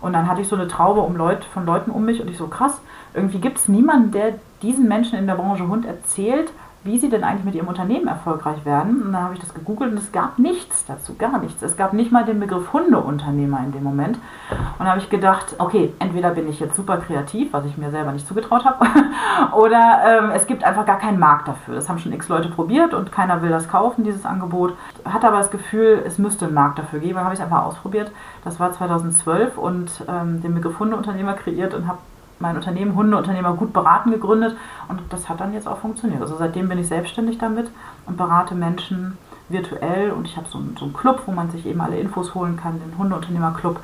Und 0.00 0.12
dann 0.12 0.28
hatte 0.28 0.42
ich 0.42 0.46
so 0.48 0.54
eine 0.54 0.68
Traube 0.68 1.00
um 1.00 1.16
Leute, 1.16 1.48
von 1.48 1.66
Leuten 1.66 1.90
um 1.90 2.04
mich 2.04 2.20
und 2.20 2.30
ich 2.30 2.38
so 2.38 2.46
krass, 2.46 2.80
irgendwie 3.14 3.38
gibt 3.38 3.58
es 3.58 3.66
niemanden, 3.66 4.12
der 4.12 4.34
diesen 4.62 4.86
Menschen 4.86 5.18
in 5.18 5.26
der 5.26 5.34
Branche 5.34 5.66
Hund 5.66 5.86
erzählt, 5.86 6.52
wie 6.84 6.98
sie 6.98 7.08
denn 7.08 7.24
eigentlich 7.24 7.44
mit 7.44 7.54
ihrem 7.54 7.68
Unternehmen 7.68 8.06
erfolgreich 8.06 8.64
werden. 8.64 9.02
Und 9.02 9.12
dann 9.12 9.22
habe 9.22 9.34
ich 9.34 9.40
das 9.40 9.54
gegoogelt 9.54 9.92
und 9.92 9.98
es 9.98 10.12
gab 10.12 10.38
nichts 10.38 10.84
dazu, 10.84 11.14
gar 11.14 11.38
nichts. 11.38 11.62
Es 11.62 11.76
gab 11.76 11.94
nicht 11.94 12.12
mal 12.12 12.24
den 12.24 12.38
Begriff 12.38 12.72
Hundeunternehmer 12.72 13.60
in 13.64 13.72
dem 13.72 13.82
Moment. 13.82 14.18
Und 14.78 14.84
da 14.84 14.90
habe 14.90 15.00
ich 15.00 15.08
gedacht, 15.08 15.56
okay, 15.58 15.94
entweder 15.98 16.30
bin 16.30 16.48
ich 16.48 16.60
jetzt 16.60 16.76
super 16.76 16.98
kreativ, 16.98 17.52
was 17.52 17.64
ich 17.64 17.78
mir 17.78 17.90
selber 17.90 18.12
nicht 18.12 18.28
zugetraut 18.28 18.66
habe, 18.66 18.86
oder 19.56 20.02
ähm, 20.06 20.30
es 20.34 20.46
gibt 20.46 20.62
einfach 20.62 20.84
gar 20.84 20.98
keinen 20.98 21.18
Markt 21.18 21.48
dafür. 21.48 21.74
Das 21.74 21.88
haben 21.88 21.98
schon 21.98 22.12
x 22.12 22.28
Leute 22.28 22.50
probiert 22.50 22.92
und 22.92 23.10
keiner 23.10 23.40
will 23.40 23.50
das 23.50 23.68
kaufen, 23.68 24.04
dieses 24.04 24.26
Angebot. 24.26 24.74
Hatte 25.06 25.26
aber 25.26 25.38
das 25.38 25.50
Gefühl, 25.50 26.02
es 26.06 26.18
müsste 26.18 26.44
einen 26.44 26.54
Markt 26.54 26.78
dafür 26.78 26.98
geben. 26.98 27.14
Dann 27.14 27.24
habe 27.24 27.34
ich 27.34 27.40
es 27.40 27.44
einfach 27.44 27.64
ausprobiert. 27.64 28.12
Das 28.44 28.60
war 28.60 28.72
2012 28.72 29.56
und 29.56 30.04
ähm, 30.06 30.42
den 30.42 30.54
Begriff 30.54 30.78
Hundeunternehmer 30.78 31.32
kreiert 31.32 31.72
und 31.72 31.88
habe 31.88 31.98
mein 32.44 32.56
Unternehmen 32.56 32.94
Hundeunternehmer 32.94 33.54
gut 33.54 33.72
beraten 33.72 34.10
gegründet 34.10 34.54
und 34.88 35.00
das 35.08 35.30
hat 35.30 35.40
dann 35.40 35.54
jetzt 35.54 35.66
auch 35.66 35.78
funktioniert. 35.78 36.20
Also 36.20 36.36
seitdem 36.36 36.68
bin 36.68 36.78
ich 36.78 36.88
selbstständig 36.88 37.38
damit 37.38 37.70
und 38.04 38.18
berate 38.18 38.54
Menschen 38.54 39.16
virtuell 39.48 40.10
und 40.10 40.26
ich 40.26 40.36
habe 40.36 40.46
so, 40.48 40.60
so, 40.78 40.84
einen 40.84 40.94
Club, 40.94 41.22
wo 41.24 41.32
man 41.32 41.50
sich 41.50 41.64
eben 41.64 41.80
alle 41.80 41.98
Infos 41.98 42.34
holen 42.34 42.56
kann, 42.56 42.80
den 42.80 42.98
Hundeunternehmer-Club, 42.98 43.80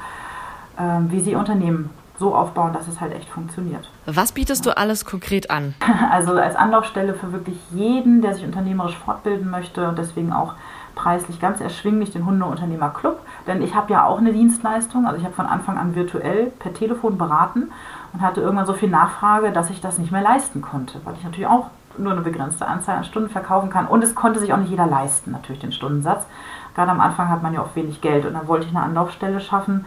äh, 0.77 0.83
wie 1.09 1.21
sie 1.21 1.37
Unternehmen 1.37 1.89
so 2.19 2.35
aufbauen, 2.35 2.75
dass 2.75 2.87
es 2.87 3.01
halt 3.01 3.15
echt 3.15 3.31
funktioniert. 3.31 3.91
Was 4.05 4.33
bietest 4.33 4.67
du 4.67 4.77
alles 4.77 5.07
konkret 5.07 5.51
an? 5.51 5.75
Also 6.11 6.33
als 6.33 6.55
Anlaufstelle 6.55 7.15
für 7.15 7.33
wirklich 7.33 7.57
jeden, 7.73 8.21
der 8.21 8.35
sich 8.35 8.45
unternehmerisch 8.45 8.97
fortbilden 8.97 9.49
möchte 9.49 9.89
und 9.89 9.97
deswegen 9.97 10.33
auch 10.33 10.55
preislich 11.01 11.41
ganz 11.41 11.63
erschwinglich 11.63 12.13
den 12.13 12.27
Hundeunternehmer 12.27 12.91
Club, 12.91 13.21
denn 13.47 13.63
ich 13.63 13.75
habe 13.75 13.91
ja 13.91 14.05
auch 14.05 14.19
eine 14.19 14.35
Dienstleistung, 14.35 15.07
also 15.07 15.19
ich 15.19 15.25
habe 15.25 15.35
von 15.35 15.47
Anfang 15.47 15.79
an 15.79 15.95
virtuell 15.95 16.53
per 16.59 16.75
Telefon 16.75 17.17
beraten 17.17 17.71
und 18.13 18.21
hatte 18.21 18.43
irgendwann 18.43 18.67
so 18.67 18.75
viel 18.75 18.91
Nachfrage, 18.91 19.51
dass 19.51 19.71
ich 19.71 19.81
das 19.81 19.97
nicht 19.97 20.13
mehr 20.13 20.21
leisten 20.21 20.61
konnte, 20.61 21.01
weil 21.05 21.15
ich 21.15 21.25
natürlich 21.25 21.47
auch 21.47 21.69
nur 21.97 22.13
eine 22.13 22.21
begrenzte 22.21 22.67
Anzahl 22.67 22.99
an 22.99 23.05
Stunden 23.05 23.31
verkaufen 23.31 23.71
kann 23.71 23.87
und 23.87 24.05
es 24.05 24.15
konnte 24.15 24.41
sich 24.41 24.53
auch 24.53 24.59
nicht 24.59 24.71
jeder 24.71 24.87
leisten, 24.87 25.31
natürlich 25.31 25.61
den 25.61 25.73
Stundensatz. 25.73 26.27
Gerade 26.75 26.91
am 26.91 27.01
Anfang 27.01 27.31
hat 27.31 27.43
man 27.43 27.55
ja 27.55 27.63
oft 27.63 27.75
wenig 27.77 28.03
Geld 28.03 28.27
und 28.27 28.35
dann 28.35 28.47
wollte 28.47 28.67
ich 28.67 28.77
eine 28.77 28.85
Anlaufstelle 28.85 29.41
schaffen, 29.41 29.87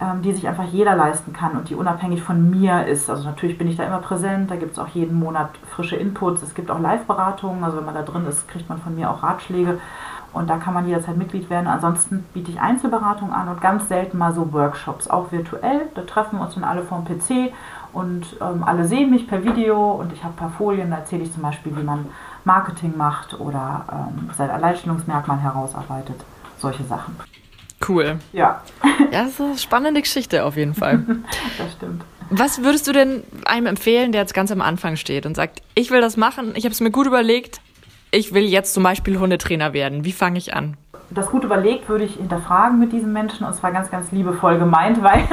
ähm, 0.00 0.22
die 0.22 0.32
sich 0.32 0.48
einfach 0.48 0.64
jeder 0.64 0.96
leisten 0.96 1.32
kann 1.32 1.52
und 1.52 1.70
die 1.70 1.76
unabhängig 1.76 2.22
von 2.22 2.50
mir 2.50 2.86
ist. 2.86 3.08
Also 3.08 3.24
natürlich 3.24 3.56
bin 3.56 3.68
ich 3.68 3.76
da 3.76 3.84
immer 3.84 3.98
präsent, 3.98 4.50
da 4.50 4.56
gibt 4.56 4.72
es 4.72 4.78
auch 4.80 4.88
jeden 4.88 5.16
Monat 5.16 5.50
frische 5.70 5.94
Inputs, 5.94 6.42
es 6.42 6.54
gibt 6.54 6.72
auch 6.72 6.80
Live-Beratungen, 6.80 7.62
also 7.62 7.76
wenn 7.76 7.84
man 7.84 7.94
da 7.94 8.02
drin 8.02 8.26
ist, 8.26 8.48
kriegt 8.48 8.68
man 8.68 8.80
von 8.80 8.96
mir 8.96 9.10
auch 9.10 9.22
Ratschläge 9.22 9.78
und 10.32 10.48
da 10.48 10.58
kann 10.58 10.74
man 10.74 10.86
jederzeit 10.86 11.16
Mitglied 11.16 11.50
werden. 11.50 11.66
Ansonsten 11.66 12.24
biete 12.32 12.50
ich 12.50 12.60
Einzelberatung 12.60 13.32
an 13.32 13.48
und 13.48 13.60
ganz 13.60 13.88
selten 13.88 14.18
mal 14.18 14.32
so 14.32 14.52
Workshops, 14.52 15.08
auch 15.08 15.32
virtuell. 15.32 15.88
Da 15.94 16.02
treffen 16.02 16.38
wir 16.38 16.44
uns 16.44 16.54
dann 16.54 16.64
alle 16.64 16.82
vom 16.82 17.04
PC 17.04 17.52
und 17.92 18.36
ähm, 18.40 18.62
alle 18.64 18.86
sehen 18.86 19.10
mich 19.10 19.26
per 19.26 19.42
Video 19.44 19.92
und 19.92 20.12
ich 20.12 20.22
habe 20.22 20.34
ein 20.34 20.36
paar 20.36 20.50
Folien, 20.50 20.90
da 20.90 20.98
erzähle 20.98 21.24
ich 21.24 21.32
zum 21.32 21.42
Beispiel, 21.42 21.76
wie 21.76 21.82
man 21.82 22.06
Marketing 22.44 22.96
macht 22.96 23.38
oder 23.38 23.84
ähm, 23.90 24.30
sein 24.36 24.50
Alleinstellungsmerkmal 24.50 25.38
herausarbeitet. 25.38 26.16
Solche 26.58 26.84
Sachen. 26.84 27.16
Cool. 27.86 28.18
Ja. 28.32 28.62
Ja, 29.10 29.22
das 29.24 29.30
ist 29.30 29.40
eine 29.40 29.58
spannende 29.58 30.02
Geschichte 30.02 30.44
auf 30.44 30.56
jeden 30.56 30.74
Fall. 30.74 31.04
das 31.58 31.72
stimmt. 31.72 32.04
Was 32.28 32.62
würdest 32.62 32.86
du 32.86 32.92
denn 32.92 33.24
einem 33.44 33.66
empfehlen, 33.66 34.12
der 34.12 34.20
jetzt 34.20 34.34
ganz 34.34 34.52
am 34.52 34.60
Anfang 34.60 34.96
steht 34.96 35.26
und 35.26 35.34
sagt, 35.34 35.62
ich 35.74 35.90
will 35.90 36.00
das 36.00 36.16
machen, 36.16 36.52
ich 36.54 36.64
habe 36.64 36.72
es 36.72 36.80
mir 36.80 36.92
gut 36.92 37.06
überlegt, 37.06 37.60
ich 38.10 38.34
will 38.34 38.44
jetzt 38.44 38.74
zum 38.74 38.82
Beispiel 38.82 39.18
Hundetrainer 39.18 39.72
werden. 39.72 40.04
Wie 40.04 40.12
fange 40.12 40.38
ich 40.38 40.54
an? 40.54 40.76
Das 41.10 41.26
gut 41.26 41.42
überlegt 41.42 41.88
würde 41.88 42.04
ich 42.04 42.14
hinterfragen 42.14 42.78
mit 42.78 42.92
diesen 42.92 43.12
Menschen 43.12 43.44
und 43.44 43.54
zwar 43.54 43.72
ganz, 43.72 43.90
ganz 43.90 44.12
liebevoll 44.12 44.58
gemeint, 44.58 45.02
weil, 45.02 45.24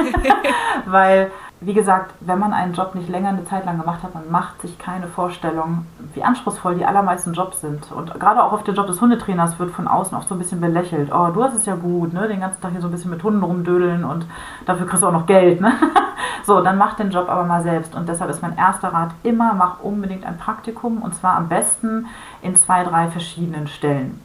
weil 0.86 1.30
wie 1.60 1.74
gesagt, 1.74 2.14
wenn 2.20 2.38
man 2.38 2.52
einen 2.52 2.72
Job 2.72 2.94
nicht 2.94 3.08
länger 3.08 3.30
eine 3.30 3.44
Zeit 3.44 3.64
lang 3.64 3.78
gemacht 3.78 4.02
hat, 4.02 4.14
man 4.14 4.30
macht 4.30 4.62
sich 4.62 4.78
keine 4.78 5.08
Vorstellung, 5.08 5.86
wie 6.14 6.22
anspruchsvoll 6.22 6.76
die 6.76 6.84
allermeisten 6.84 7.32
Jobs 7.32 7.60
sind. 7.60 7.90
Und 7.90 8.18
gerade 8.20 8.42
auch 8.42 8.52
auf 8.52 8.62
der 8.62 8.74
Job 8.74 8.86
des 8.86 9.00
Hundetrainers 9.00 9.58
wird 9.58 9.72
von 9.72 9.88
außen 9.88 10.16
oft 10.16 10.28
so 10.28 10.36
ein 10.36 10.38
bisschen 10.38 10.60
belächelt. 10.60 11.10
Oh, 11.12 11.28
du 11.34 11.42
hast 11.42 11.56
es 11.56 11.66
ja 11.66 11.74
gut, 11.74 12.12
ne? 12.12 12.28
Den 12.28 12.40
ganzen 12.40 12.60
Tag 12.60 12.72
hier 12.72 12.80
so 12.80 12.88
ein 12.88 12.92
bisschen 12.92 13.10
mit 13.10 13.22
Hunden 13.24 13.42
rumdödeln 13.42 14.04
und 14.04 14.26
dafür 14.66 14.86
kriegst 14.86 15.02
du 15.02 15.08
auch 15.08 15.12
noch 15.12 15.26
Geld, 15.26 15.60
ne? 15.60 15.72
So, 16.44 16.62
dann 16.62 16.78
mach 16.78 16.94
den 16.94 17.10
Job 17.10 17.28
aber 17.28 17.44
mal 17.44 17.62
selbst. 17.62 17.94
Und 17.94 18.08
deshalb 18.08 18.30
ist 18.30 18.40
mein 18.40 18.56
erster 18.56 18.88
Rat 18.88 19.10
immer, 19.22 19.52
mach 19.52 19.80
unbedingt 19.80 20.24
ein 20.24 20.38
Praktikum 20.38 21.02
und 21.02 21.14
zwar 21.14 21.36
am 21.36 21.48
besten 21.48 22.06
in 22.40 22.56
zwei, 22.56 22.84
drei 22.84 23.08
verschiedenen 23.08 23.66
Stellen. 23.66 24.18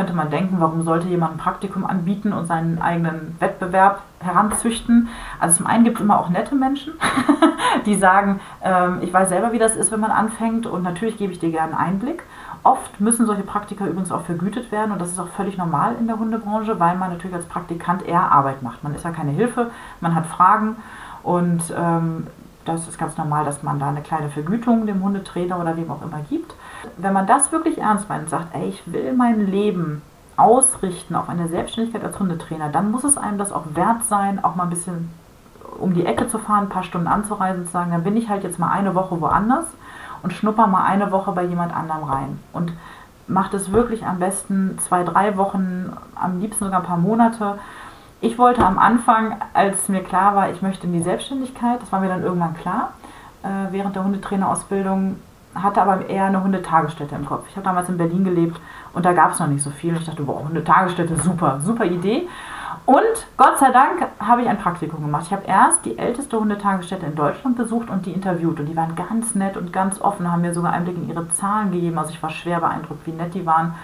Könnte 0.00 0.14
man 0.14 0.30
denken, 0.30 0.56
warum 0.60 0.82
sollte 0.82 1.08
jemand 1.08 1.34
ein 1.34 1.36
Praktikum 1.36 1.84
anbieten 1.84 2.32
und 2.32 2.46
seinen 2.46 2.80
eigenen 2.80 3.36
Wettbewerb 3.38 4.00
heranzüchten? 4.20 5.08
Also 5.38 5.58
zum 5.58 5.66
einen 5.66 5.84
gibt 5.84 5.98
es 5.98 6.02
immer 6.02 6.18
auch 6.18 6.30
nette 6.30 6.54
Menschen, 6.54 6.94
die 7.84 7.96
sagen, 7.96 8.40
ähm, 8.64 9.00
ich 9.02 9.12
weiß 9.12 9.28
selber, 9.28 9.52
wie 9.52 9.58
das 9.58 9.76
ist, 9.76 9.92
wenn 9.92 10.00
man 10.00 10.10
anfängt 10.10 10.66
und 10.66 10.82
natürlich 10.84 11.18
gebe 11.18 11.34
ich 11.34 11.38
dir 11.38 11.50
gerne 11.50 11.76
einen 11.76 11.96
Einblick. 11.96 12.22
Oft 12.62 12.98
müssen 12.98 13.26
solche 13.26 13.42
Praktika 13.42 13.84
übrigens 13.84 14.10
auch 14.10 14.22
vergütet 14.22 14.72
werden 14.72 14.90
und 14.92 15.02
das 15.02 15.10
ist 15.10 15.20
auch 15.20 15.28
völlig 15.28 15.58
normal 15.58 15.96
in 16.00 16.06
der 16.06 16.18
Hundebranche, 16.18 16.80
weil 16.80 16.96
man 16.96 17.10
natürlich 17.10 17.36
als 17.36 17.44
Praktikant 17.44 18.00
eher 18.00 18.32
Arbeit 18.32 18.62
macht. 18.62 18.82
Man 18.82 18.94
ist 18.94 19.04
ja 19.04 19.10
keine 19.10 19.32
Hilfe, 19.32 19.70
man 20.00 20.14
hat 20.14 20.24
Fragen 20.24 20.76
und 21.22 21.62
ähm, 21.76 22.26
das 22.64 22.88
ist 22.88 22.98
ganz 22.98 23.18
normal, 23.18 23.44
dass 23.44 23.62
man 23.62 23.78
da 23.78 23.88
eine 23.88 24.00
kleine 24.00 24.30
Vergütung 24.30 24.86
dem 24.86 25.02
Hundetrainer 25.02 25.60
oder 25.60 25.76
wem 25.76 25.90
auch 25.90 26.00
immer 26.00 26.20
gibt. 26.30 26.54
Wenn 26.96 27.12
man 27.12 27.26
das 27.26 27.52
wirklich 27.52 27.78
ernst 27.78 28.08
meint 28.08 28.24
und 28.24 28.30
sagt, 28.30 28.54
ey, 28.54 28.68
ich 28.68 28.92
will 28.92 29.12
mein 29.12 29.46
Leben 29.46 30.02
ausrichten 30.36 31.14
auf 31.14 31.28
eine 31.28 31.48
Selbstständigkeit 31.48 32.04
als 32.04 32.18
Hundetrainer, 32.18 32.70
dann 32.70 32.90
muss 32.90 33.04
es 33.04 33.18
einem 33.18 33.38
das 33.38 33.52
auch 33.52 33.64
wert 33.74 34.04
sein, 34.04 34.42
auch 34.42 34.54
mal 34.54 34.64
ein 34.64 34.70
bisschen 34.70 35.10
um 35.78 35.94
die 35.94 36.06
Ecke 36.06 36.28
zu 36.28 36.38
fahren, 36.38 36.64
ein 36.64 36.68
paar 36.68 36.82
Stunden 36.82 37.06
anzureisen, 37.06 37.66
zu 37.66 37.72
sagen, 37.72 37.90
dann 37.90 38.04
bin 38.04 38.16
ich 38.16 38.28
halt 38.28 38.42
jetzt 38.42 38.58
mal 38.58 38.70
eine 38.70 38.94
Woche 38.94 39.20
woanders 39.20 39.66
und 40.22 40.32
schnupper 40.32 40.66
mal 40.66 40.84
eine 40.84 41.10
Woche 41.12 41.32
bei 41.32 41.44
jemand 41.44 41.74
anderem 41.74 42.04
rein. 42.04 42.38
Und 42.52 42.72
macht 43.26 43.54
es 43.54 43.72
wirklich 43.72 44.04
am 44.04 44.18
besten 44.18 44.78
zwei, 44.80 45.04
drei 45.04 45.36
Wochen, 45.36 45.92
am 46.14 46.40
liebsten 46.40 46.64
sogar 46.64 46.80
ein 46.80 46.86
paar 46.86 46.98
Monate 46.98 47.58
Ich 48.20 48.36
wollte 48.38 48.64
am 48.66 48.78
Anfang, 48.78 49.36
als 49.54 49.88
mir 49.88 50.02
klar 50.02 50.34
war, 50.34 50.50
ich 50.50 50.60
möchte 50.60 50.86
in 50.86 50.92
die 50.92 51.02
Selbstständigkeit, 51.02 51.80
das 51.80 51.90
war 51.92 52.00
mir 52.00 52.08
dann 52.08 52.22
irgendwann 52.22 52.54
klar, 52.54 52.92
äh, 53.42 53.72
während 53.72 53.96
der 53.96 54.04
Hundetrainerausbildung, 54.04 55.16
hatte 55.54 55.82
aber 55.82 56.08
eher 56.08 56.26
eine 56.26 56.42
Hundetagesstätte 56.42 57.14
im 57.14 57.26
Kopf. 57.26 57.46
Ich 57.48 57.56
habe 57.56 57.64
damals 57.64 57.88
in 57.88 57.98
Berlin 57.98 58.24
gelebt 58.24 58.60
und 58.92 59.04
da 59.04 59.12
gab 59.12 59.32
es 59.32 59.40
noch 59.40 59.48
nicht 59.48 59.62
so 59.62 59.70
viel. 59.70 59.96
Ich 59.96 60.04
dachte, 60.04 60.22
boah, 60.22 60.44
Hundetagesstätte, 60.44 61.16
super, 61.16 61.60
super 61.60 61.84
Idee. 61.84 62.28
Und 62.86 63.26
Gott 63.36 63.58
sei 63.58 63.70
Dank 63.70 64.06
habe 64.18 64.42
ich 64.42 64.48
ein 64.48 64.58
Praktikum 64.58 65.02
gemacht. 65.02 65.24
Ich 65.26 65.32
habe 65.32 65.46
erst 65.46 65.84
die 65.84 65.98
älteste 65.98 66.38
Hundetagesstätte 66.38 67.06
in 67.06 67.14
Deutschland 67.14 67.56
besucht 67.56 67.90
und 67.90 68.06
die 68.06 68.12
interviewt. 68.12 68.58
Und 68.58 68.66
die 68.66 68.76
waren 68.76 68.94
ganz 68.96 69.34
nett 69.34 69.56
und 69.56 69.72
ganz 69.72 70.00
offen, 70.00 70.30
haben 70.30 70.40
mir 70.40 70.54
sogar 70.54 70.72
Einblick 70.72 70.96
in 70.96 71.08
ihre 71.08 71.28
Zahlen 71.28 71.70
gegeben. 71.70 71.98
Also 71.98 72.10
ich 72.10 72.22
war 72.22 72.30
schwer 72.30 72.60
beeindruckt, 72.60 73.06
wie 73.06 73.12
nett 73.12 73.34
die 73.34 73.46
waren. 73.46 73.74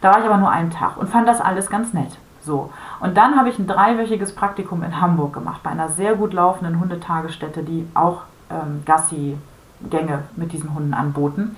Da 0.00 0.10
war 0.10 0.20
ich 0.20 0.26
aber 0.26 0.36
nur 0.36 0.50
einen 0.50 0.70
Tag 0.70 0.96
und 0.96 1.08
fand 1.08 1.26
das 1.26 1.40
alles 1.40 1.70
ganz 1.70 1.92
nett. 1.92 2.18
So. 2.40 2.70
Und 3.00 3.16
dann 3.16 3.36
habe 3.36 3.48
ich 3.48 3.58
ein 3.58 3.66
dreiwöchiges 3.66 4.34
Praktikum 4.34 4.82
in 4.82 5.00
Hamburg 5.00 5.32
gemacht, 5.32 5.62
bei 5.62 5.70
einer 5.70 5.88
sehr 5.88 6.14
gut 6.14 6.32
laufenden 6.32 6.80
Hundetagesstätte, 6.80 7.62
die 7.62 7.88
auch 7.94 8.22
ähm, 8.50 8.82
Gassi-Gänge 9.82 10.24
mit 10.36 10.52
diesen 10.52 10.74
Hunden 10.74 10.94
anboten. 10.94 11.56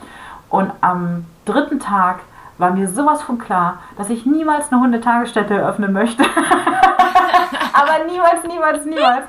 Und 0.50 0.71
am 0.81 1.25
dritten 1.45 1.81
Tag 1.81 2.21
war 2.59 2.71
mir 2.71 2.88
sowas 2.88 3.23
von 3.23 3.38
klar, 3.38 3.78
dass 3.97 4.11
ich 4.11 4.26
niemals 4.26 4.71
eine 4.71 4.81
Hundetagesstätte 4.81 5.54
eröffnen 5.54 5.93
möchte. 5.93 6.23
Aber 7.73 8.04
niemals, 8.09 8.45
niemals, 8.47 8.87
niemals. 8.87 9.25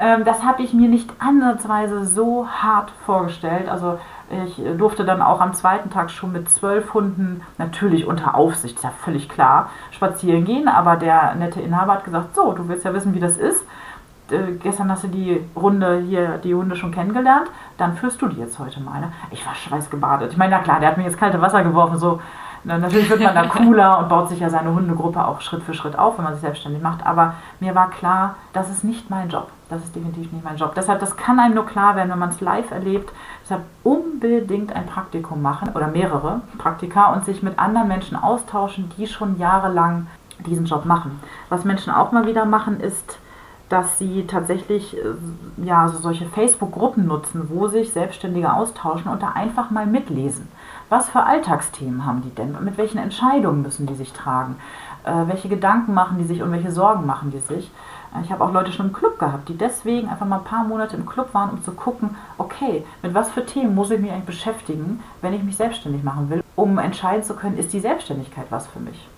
Ähm, 0.00 0.24
das 0.24 0.42
habe 0.42 0.62
ich 0.62 0.72
mir 0.72 0.88
nicht 0.88 1.10
ansatzweise 1.18 2.06
so 2.06 2.48
hart 2.48 2.90
vorgestellt. 3.04 3.68
Also 3.68 3.98
ich 4.46 4.62
durfte 4.78 5.04
dann 5.04 5.20
auch 5.20 5.42
am 5.42 5.52
zweiten 5.52 5.90
Tag 5.90 6.10
schon 6.10 6.32
mit 6.32 6.48
zwölf 6.48 6.94
Hunden, 6.94 7.42
natürlich 7.58 8.06
unter 8.06 8.34
Aufsicht, 8.34 8.76
ist 8.76 8.84
ja 8.84 8.92
völlig 9.04 9.28
klar, 9.28 9.68
spazieren 9.90 10.46
gehen. 10.46 10.68
Aber 10.68 10.96
der 10.96 11.34
nette 11.34 11.60
Inhaber 11.60 11.94
hat 11.94 12.04
gesagt, 12.04 12.34
so, 12.34 12.52
du 12.52 12.66
willst 12.68 12.86
ja 12.86 12.94
wissen, 12.94 13.12
wie 13.12 13.20
das 13.20 13.36
ist. 13.36 13.66
Äh, 14.30 14.52
gestern 14.62 14.90
hast 14.90 15.04
du 15.04 15.08
die 15.08 15.40
Runde 15.56 16.02
hier, 16.06 16.38
die 16.38 16.54
Hunde 16.54 16.76
schon 16.76 16.92
kennengelernt, 16.92 17.48
dann 17.78 17.96
führst 17.96 18.20
du 18.22 18.28
die 18.28 18.40
jetzt 18.40 18.58
heute 18.58 18.80
mal. 18.80 19.00
Ne? 19.00 19.12
Ich 19.30 19.46
war 19.46 19.54
schweißgebadet. 19.54 20.32
Ich 20.32 20.38
meine, 20.38 20.52
na 20.52 20.62
klar, 20.62 20.80
der 20.80 20.90
hat 20.90 20.96
mir 20.98 21.04
jetzt 21.04 21.18
kalte 21.18 21.40
Wasser 21.40 21.62
geworfen, 21.62 21.98
so, 21.98 22.20
Natürlich 22.64 23.10
wird 23.10 23.20
man 23.20 23.34
da 23.34 23.42
cooler 23.48 23.98
und 23.98 24.08
baut 24.08 24.28
sich 24.28 24.38
ja 24.38 24.48
seine 24.48 24.72
Hundegruppe 24.72 25.26
auch 25.26 25.40
Schritt 25.40 25.64
für 25.64 25.74
Schritt 25.74 25.98
auf, 25.98 26.16
wenn 26.16 26.24
man 26.24 26.34
sich 26.34 26.42
selbstständig 26.42 26.80
macht. 26.80 27.04
Aber 27.04 27.34
mir 27.58 27.74
war 27.74 27.90
klar, 27.90 28.36
das 28.52 28.70
ist 28.70 28.84
nicht 28.84 29.10
mein 29.10 29.28
Job. 29.28 29.48
Das 29.68 29.82
ist 29.82 29.96
definitiv 29.96 30.30
nicht 30.32 30.44
mein 30.44 30.56
Job. 30.56 30.74
Deshalb, 30.76 31.00
das 31.00 31.16
kann 31.16 31.40
einem 31.40 31.54
nur 31.54 31.66
klar 31.66 31.96
werden, 31.96 32.10
wenn 32.10 32.18
man 32.18 32.30
es 32.30 32.40
live 32.40 32.70
erlebt. 32.70 33.12
Deshalb 33.42 33.62
unbedingt 33.82 34.72
ein 34.74 34.86
Praktikum 34.86 35.42
machen 35.42 35.70
oder 35.74 35.88
mehrere 35.88 36.42
Praktika 36.58 37.12
und 37.12 37.24
sich 37.24 37.42
mit 37.42 37.58
anderen 37.58 37.88
Menschen 37.88 38.16
austauschen, 38.16 38.90
die 38.96 39.06
schon 39.08 39.38
jahrelang 39.38 40.06
diesen 40.46 40.66
Job 40.66 40.84
machen. 40.84 41.20
Was 41.48 41.64
Menschen 41.64 41.92
auch 41.92 42.12
mal 42.12 42.26
wieder 42.26 42.44
machen, 42.44 42.80
ist, 42.80 43.18
dass 43.72 43.98
sie 43.98 44.26
tatsächlich 44.26 44.96
äh, 44.96 45.00
ja, 45.64 45.88
so 45.88 45.98
solche 45.98 46.26
Facebook-Gruppen 46.26 47.06
nutzen, 47.06 47.48
wo 47.48 47.68
sich 47.68 47.92
Selbstständige 47.92 48.52
austauschen 48.52 49.10
und 49.10 49.22
da 49.22 49.30
einfach 49.30 49.70
mal 49.70 49.86
mitlesen. 49.86 50.48
Was 50.90 51.08
für 51.08 51.22
Alltagsthemen 51.22 52.04
haben 52.04 52.20
die 52.20 52.34
denn? 52.34 52.54
Mit 52.62 52.76
welchen 52.76 52.98
Entscheidungen 52.98 53.62
müssen 53.62 53.86
die 53.86 53.94
sich 53.94 54.12
tragen? 54.12 54.56
Äh, 55.04 55.26
welche 55.26 55.48
Gedanken 55.48 55.94
machen 55.94 56.18
die 56.18 56.24
sich 56.24 56.42
und 56.42 56.52
welche 56.52 56.70
Sorgen 56.70 57.06
machen 57.06 57.30
die 57.30 57.38
sich? 57.38 57.70
Ich 58.22 58.30
habe 58.30 58.44
auch 58.44 58.52
Leute 58.52 58.72
schon 58.72 58.88
im 58.88 58.92
Club 58.92 59.18
gehabt, 59.18 59.48
die 59.48 59.56
deswegen 59.56 60.10
einfach 60.10 60.26
mal 60.26 60.40
ein 60.40 60.44
paar 60.44 60.64
Monate 60.64 60.96
im 60.96 61.06
Club 61.06 61.32
waren, 61.32 61.48
um 61.48 61.62
zu 61.62 61.72
gucken, 61.72 62.10
okay, 62.36 62.84
mit 63.00 63.14
was 63.14 63.30
für 63.30 63.46
Themen 63.46 63.74
muss 63.74 63.90
ich 63.90 64.00
mich 64.00 64.10
eigentlich 64.10 64.26
beschäftigen, 64.26 65.00
wenn 65.22 65.32
ich 65.32 65.42
mich 65.42 65.56
selbstständig 65.56 66.02
machen 66.02 66.28
will, 66.28 66.44
um 66.54 66.78
entscheiden 66.78 67.24
zu 67.24 67.34
können, 67.34 67.56
ist 67.56 67.72
die 67.72 67.80
Selbstständigkeit 67.80 68.48
was 68.50 68.66
für 68.66 68.80
mich. 68.80 69.08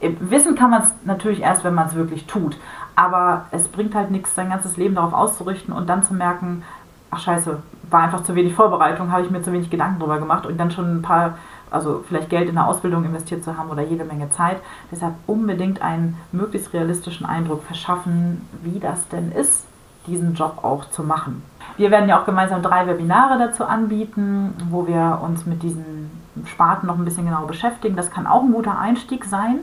Äh, 0.00 0.12
wissen 0.20 0.54
kann 0.54 0.70
man 0.70 0.82
es 0.82 0.94
natürlich 1.04 1.40
erst, 1.40 1.64
wenn 1.64 1.74
man 1.74 1.86
es 1.86 1.94
wirklich 1.94 2.26
tut. 2.26 2.58
Aber 2.96 3.46
es 3.50 3.68
bringt 3.68 3.94
halt 3.94 4.10
nichts, 4.10 4.34
sein 4.34 4.50
ganzes 4.50 4.76
Leben 4.76 4.94
darauf 4.94 5.12
auszurichten 5.12 5.74
und 5.74 5.88
dann 5.88 6.04
zu 6.04 6.14
merken, 6.14 6.62
ach 7.10 7.20
scheiße, 7.20 7.58
war 7.90 8.02
einfach 8.02 8.24
zu 8.24 8.34
wenig 8.34 8.54
Vorbereitung, 8.54 9.12
habe 9.12 9.22
ich 9.22 9.30
mir 9.30 9.42
zu 9.42 9.52
wenig 9.52 9.70
Gedanken 9.70 10.00
drüber 10.00 10.18
gemacht 10.18 10.46
und 10.46 10.58
dann 10.58 10.70
schon 10.70 10.98
ein 10.98 11.02
paar, 11.02 11.38
also 11.70 12.04
vielleicht 12.06 12.30
Geld 12.30 12.48
in 12.48 12.54
der 12.54 12.66
Ausbildung 12.66 13.04
investiert 13.04 13.44
zu 13.44 13.56
haben 13.56 13.70
oder 13.70 13.82
jede 13.82 14.04
Menge 14.04 14.30
Zeit. 14.30 14.58
Deshalb 14.90 15.14
unbedingt 15.26 15.82
einen 15.82 16.16
möglichst 16.32 16.72
realistischen 16.72 17.26
Eindruck 17.26 17.62
verschaffen, 17.64 18.48
wie 18.62 18.80
das 18.80 19.08
denn 19.08 19.32
ist, 19.32 19.66
diesen 20.06 20.34
Job 20.34 20.58
auch 20.62 20.88
zu 20.90 21.02
machen. 21.02 21.42
Wir 21.76 21.90
werden 21.90 22.08
ja 22.08 22.20
auch 22.20 22.26
gemeinsam 22.26 22.62
drei 22.62 22.86
Webinare 22.86 23.38
dazu 23.38 23.64
anbieten, 23.64 24.54
wo 24.70 24.86
wir 24.86 25.20
uns 25.22 25.46
mit 25.46 25.62
diesen 25.62 26.10
Sparten 26.46 26.86
noch 26.86 26.98
ein 26.98 27.04
bisschen 27.04 27.24
genauer 27.24 27.46
beschäftigen. 27.46 27.96
Das 27.96 28.10
kann 28.10 28.26
auch 28.26 28.42
ein 28.42 28.52
guter 28.52 28.78
Einstieg 28.78 29.24
sein, 29.24 29.60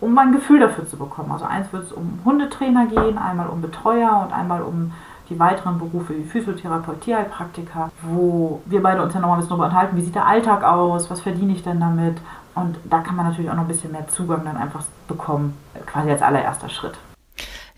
um 0.00 0.16
ein 0.18 0.32
Gefühl 0.32 0.60
dafür 0.60 0.86
zu 0.86 0.96
bekommen. 0.96 1.32
Also 1.32 1.44
eins 1.44 1.72
wird 1.72 1.84
es 1.84 1.92
um 1.92 2.20
Hundetrainer 2.24 2.86
gehen, 2.86 3.18
einmal 3.18 3.48
um 3.48 3.60
Betreuer 3.60 4.24
und 4.24 4.32
einmal 4.32 4.62
um 4.62 4.92
die 5.28 5.38
weiteren 5.38 5.78
Berufe 5.78 6.16
wie 6.16 6.24
Physiotherapeut, 6.24 7.02
Tierheilpraktiker, 7.02 7.90
wo 8.02 8.62
wir 8.64 8.82
beide 8.82 9.02
uns 9.02 9.12
ja 9.12 9.20
nochmal 9.20 9.36
ein 9.36 9.40
bisschen 9.40 9.50
darüber 9.50 9.66
unterhalten, 9.66 9.96
wie 9.96 10.02
sieht 10.02 10.14
der 10.14 10.26
Alltag 10.26 10.64
aus, 10.64 11.10
was 11.10 11.20
verdiene 11.20 11.52
ich 11.52 11.62
denn 11.62 11.80
damit? 11.80 12.16
Und 12.54 12.76
da 12.84 13.00
kann 13.00 13.14
man 13.14 13.26
natürlich 13.26 13.50
auch 13.50 13.54
noch 13.54 13.62
ein 13.62 13.68
bisschen 13.68 13.92
mehr 13.92 14.08
Zugang 14.08 14.44
dann 14.44 14.56
einfach 14.56 14.84
bekommen, 15.06 15.56
quasi 15.86 16.10
als 16.10 16.22
allererster 16.22 16.68
Schritt. 16.68 16.94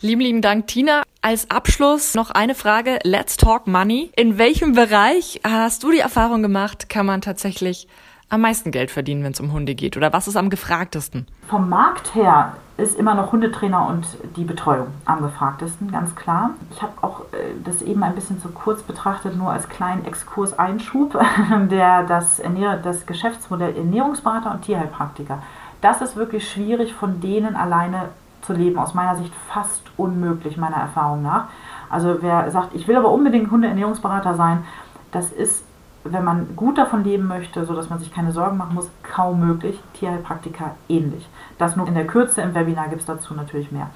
Lieben, 0.00 0.22
lieben 0.22 0.42
Dank, 0.42 0.66
Tina. 0.68 1.02
Als 1.20 1.50
Abschluss 1.50 2.14
noch 2.14 2.30
eine 2.30 2.54
Frage. 2.54 2.98
Let's 3.02 3.36
talk 3.36 3.66
money. 3.66 4.10
In 4.16 4.38
welchem 4.38 4.72
Bereich 4.72 5.40
hast 5.46 5.82
du 5.82 5.90
die 5.90 5.98
Erfahrung 5.98 6.40
gemacht, 6.40 6.88
kann 6.88 7.04
man 7.04 7.20
tatsächlich 7.20 7.86
am 8.30 8.40
meisten 8.40 8.70
Geld 8.70 8.90
verdienen, 8.90 9.22
wenn 9.24 9.32
es 9.32 9.40
um 9.40 9.52
Hunde 9.52 9.74
geht? 9.74 9.96
Oder 9.96 10.12
was 10.12 10.28
ist 10.28 10.36
am 10.36 10.50
gefragtesten? 10.50 11.26
Vom 11.48 11.68
Markt 11.68 12.14
her 12.14 12.54
ist 12.76 12.98
immer 12.98 13.14
noch 13.14 13.32
Hundetrainer 13.32 13.86
und 13.88 14.06
die 14.36 14.44
Betreuung 14.44 14.86
am 15.04 15.20
gefragtesten, 15.22 15.90
ganz 15.90 16.14
klar. 16.14 16.50
Ich 16.70 16.80
habe 16.80 16.92
auch 17.02 17.20
äh, 17.32 17.52
das 17.64 17.82
eben 17.82 18.02
ein 18.02 18.14
bisschen 18.14 18.40
zu 18.40 18.48
kurz 18.48 18.82
betrachtet, 18.82 19.36
nur 19.36 19.50
als 19.50 19.68
kleinen 19.68 20.06
Exkurs-Einschub, 20.06 21.18
der 21.70 22.04
das, 22.04 22.40
das 22.82 23.04
Geschäftsmodell 23.04 23.76
Ernährungsberater 23.76 24.52
und 24.52 24.62
Tierheilpraktiker. 24.62 25.42
Das 25.80 26.00
ist 26.00 26.16
wirklich 26.16 26.48
schwierig, 26.48 26.94
von 26.94 27.20
denen 27.20 27.56
alleine 27.56 28.08
zu 28.42 28.52
leben. 28.52 28.78
Aus 28.78 28.94
meiner 28.94 29.16
Sicht 29.16 29.32
fast 29.48 29.82
unmöglich, 29.96 30.56
meiner 30.56 30.76
Erfahrung 30.76 31.22
nach. 31.22 31.48
Also 31.90 32.18
wer 32.20 32.50
sagt, 32.50 32.74
ich 32.74 32.86
will 32.86 32.96
aber 32.96 33.10
unbedingt 33.10 33.50
Hundeernährungsberater 33.50 34.34
sein, 34.34 34.64
das 35.12 35.32
ist 35.32 35.64
wenn 36.04 36.24
man 36.24 36.56
gut 36.56 36.78
davon 36.78 37.04
leben 37.04 37.26
möchte, 37.26 37.64
sodass 37.66 37.90
man 37.90 37.98
sich 37.98 38.12
keine 38.12 38.32
Sorgen 38.32 38.56
machen 38.56 38.74
muss, 38.74 38.90
kaum 39.02 39.40
möglich. 39.40 39.78
Tierheilpraktiker 39.94 40.72
ähnlich. 40.88 41.28
Das 41.58 41.76
nur 41.76 41.86
in 41.86 41.94
der 41.94 42.06
Kürze, 42.06 42.40
im 42.40 42.54
Webinar 42.54 42.88
gibt 42.88 43.00
es 43.00 43.06
dazu 43.06 43.34
natürlich 43.34 43.70
mehr. 43.70 43.90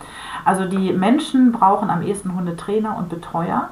Also 0.44 0.66
die 0.66 0.92
Menschen 0.92 1.52
brauchen 1.52 1.88
am 1.90 2.02
ehesten 2.02 2.34
Hundetrainer 2.34 2.96
und 2.98 3.08
Betreuer 3.08 3.70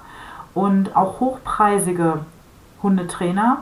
und 0.54 0.96
auch 0.96 1.20
hochpreisige 1.20 2.20
Hundetrainer 2.82 3.58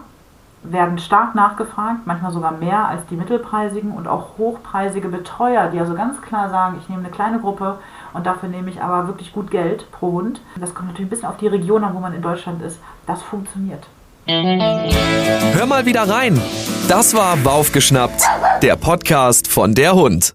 werden 0.62 0.98
stark 0.98 1.34
nachgefragt, 1.34 2.00
manchmal 2.06 2.32
sogar 2.32 2.52
mehr 2.52 2.86
als 2.86 3.06
die 3.06 3.16
mittelpreisigen 3.16 3.92
und 3.92 4.06
auch 4.06 4.36
hochpreisige 4.36 5.08
Betreuer, 5.08 5.68
die 5.68 5.80
also 5.80 5.94
ganz 5.94 6.20
klar 6.20 6.50
sagen, 6.50 6.76
ich 6.78 6.88
nehme 6.88 7.02
eine 7.02 7.10
kleine 7.10 7.40
Gruppe 7.40 7.78
und 8.12 8.26
dafür 8.26 8.48
nehme 8.50 8.70
ich 8.70 8.82
aber 8.82 9.06
wirklich 9.06 9.32
gut 9.32 9.50
Geld 9.50 9.90
pro 9.90 10.12
Hund. 10.12 10.42
Das 10.56 10.74
kommt 10.74 10.88
natürlich 10.88 11.06
ein 11.06 11.10
bisschen 11.10 11.28
auf 11.28 11.38
die 11.38 11.46
Region 11.46 11.82
an, 11.82 11.94
wo 11.94 12.00
man 12.00 12.12
in 12.12 12.22
Deutschland 12.22 12.62
ist. 12.62 12.78
Das 13.06 13.22
funktioniert. 13.22 13.86
Hör 14.30 15.66
mal 15.66 15.86
wieder 15.86 16.08
rein. 16.08 16.40
Das 16.88 17.14
war 17.14 17.36
Baufgeschnappt, 17.36 18.22
der 18.62 18.76
Podcast 18.76 19.48
von 19.48 19.74
der 19.74 19.94
Hund. 19.94 20.34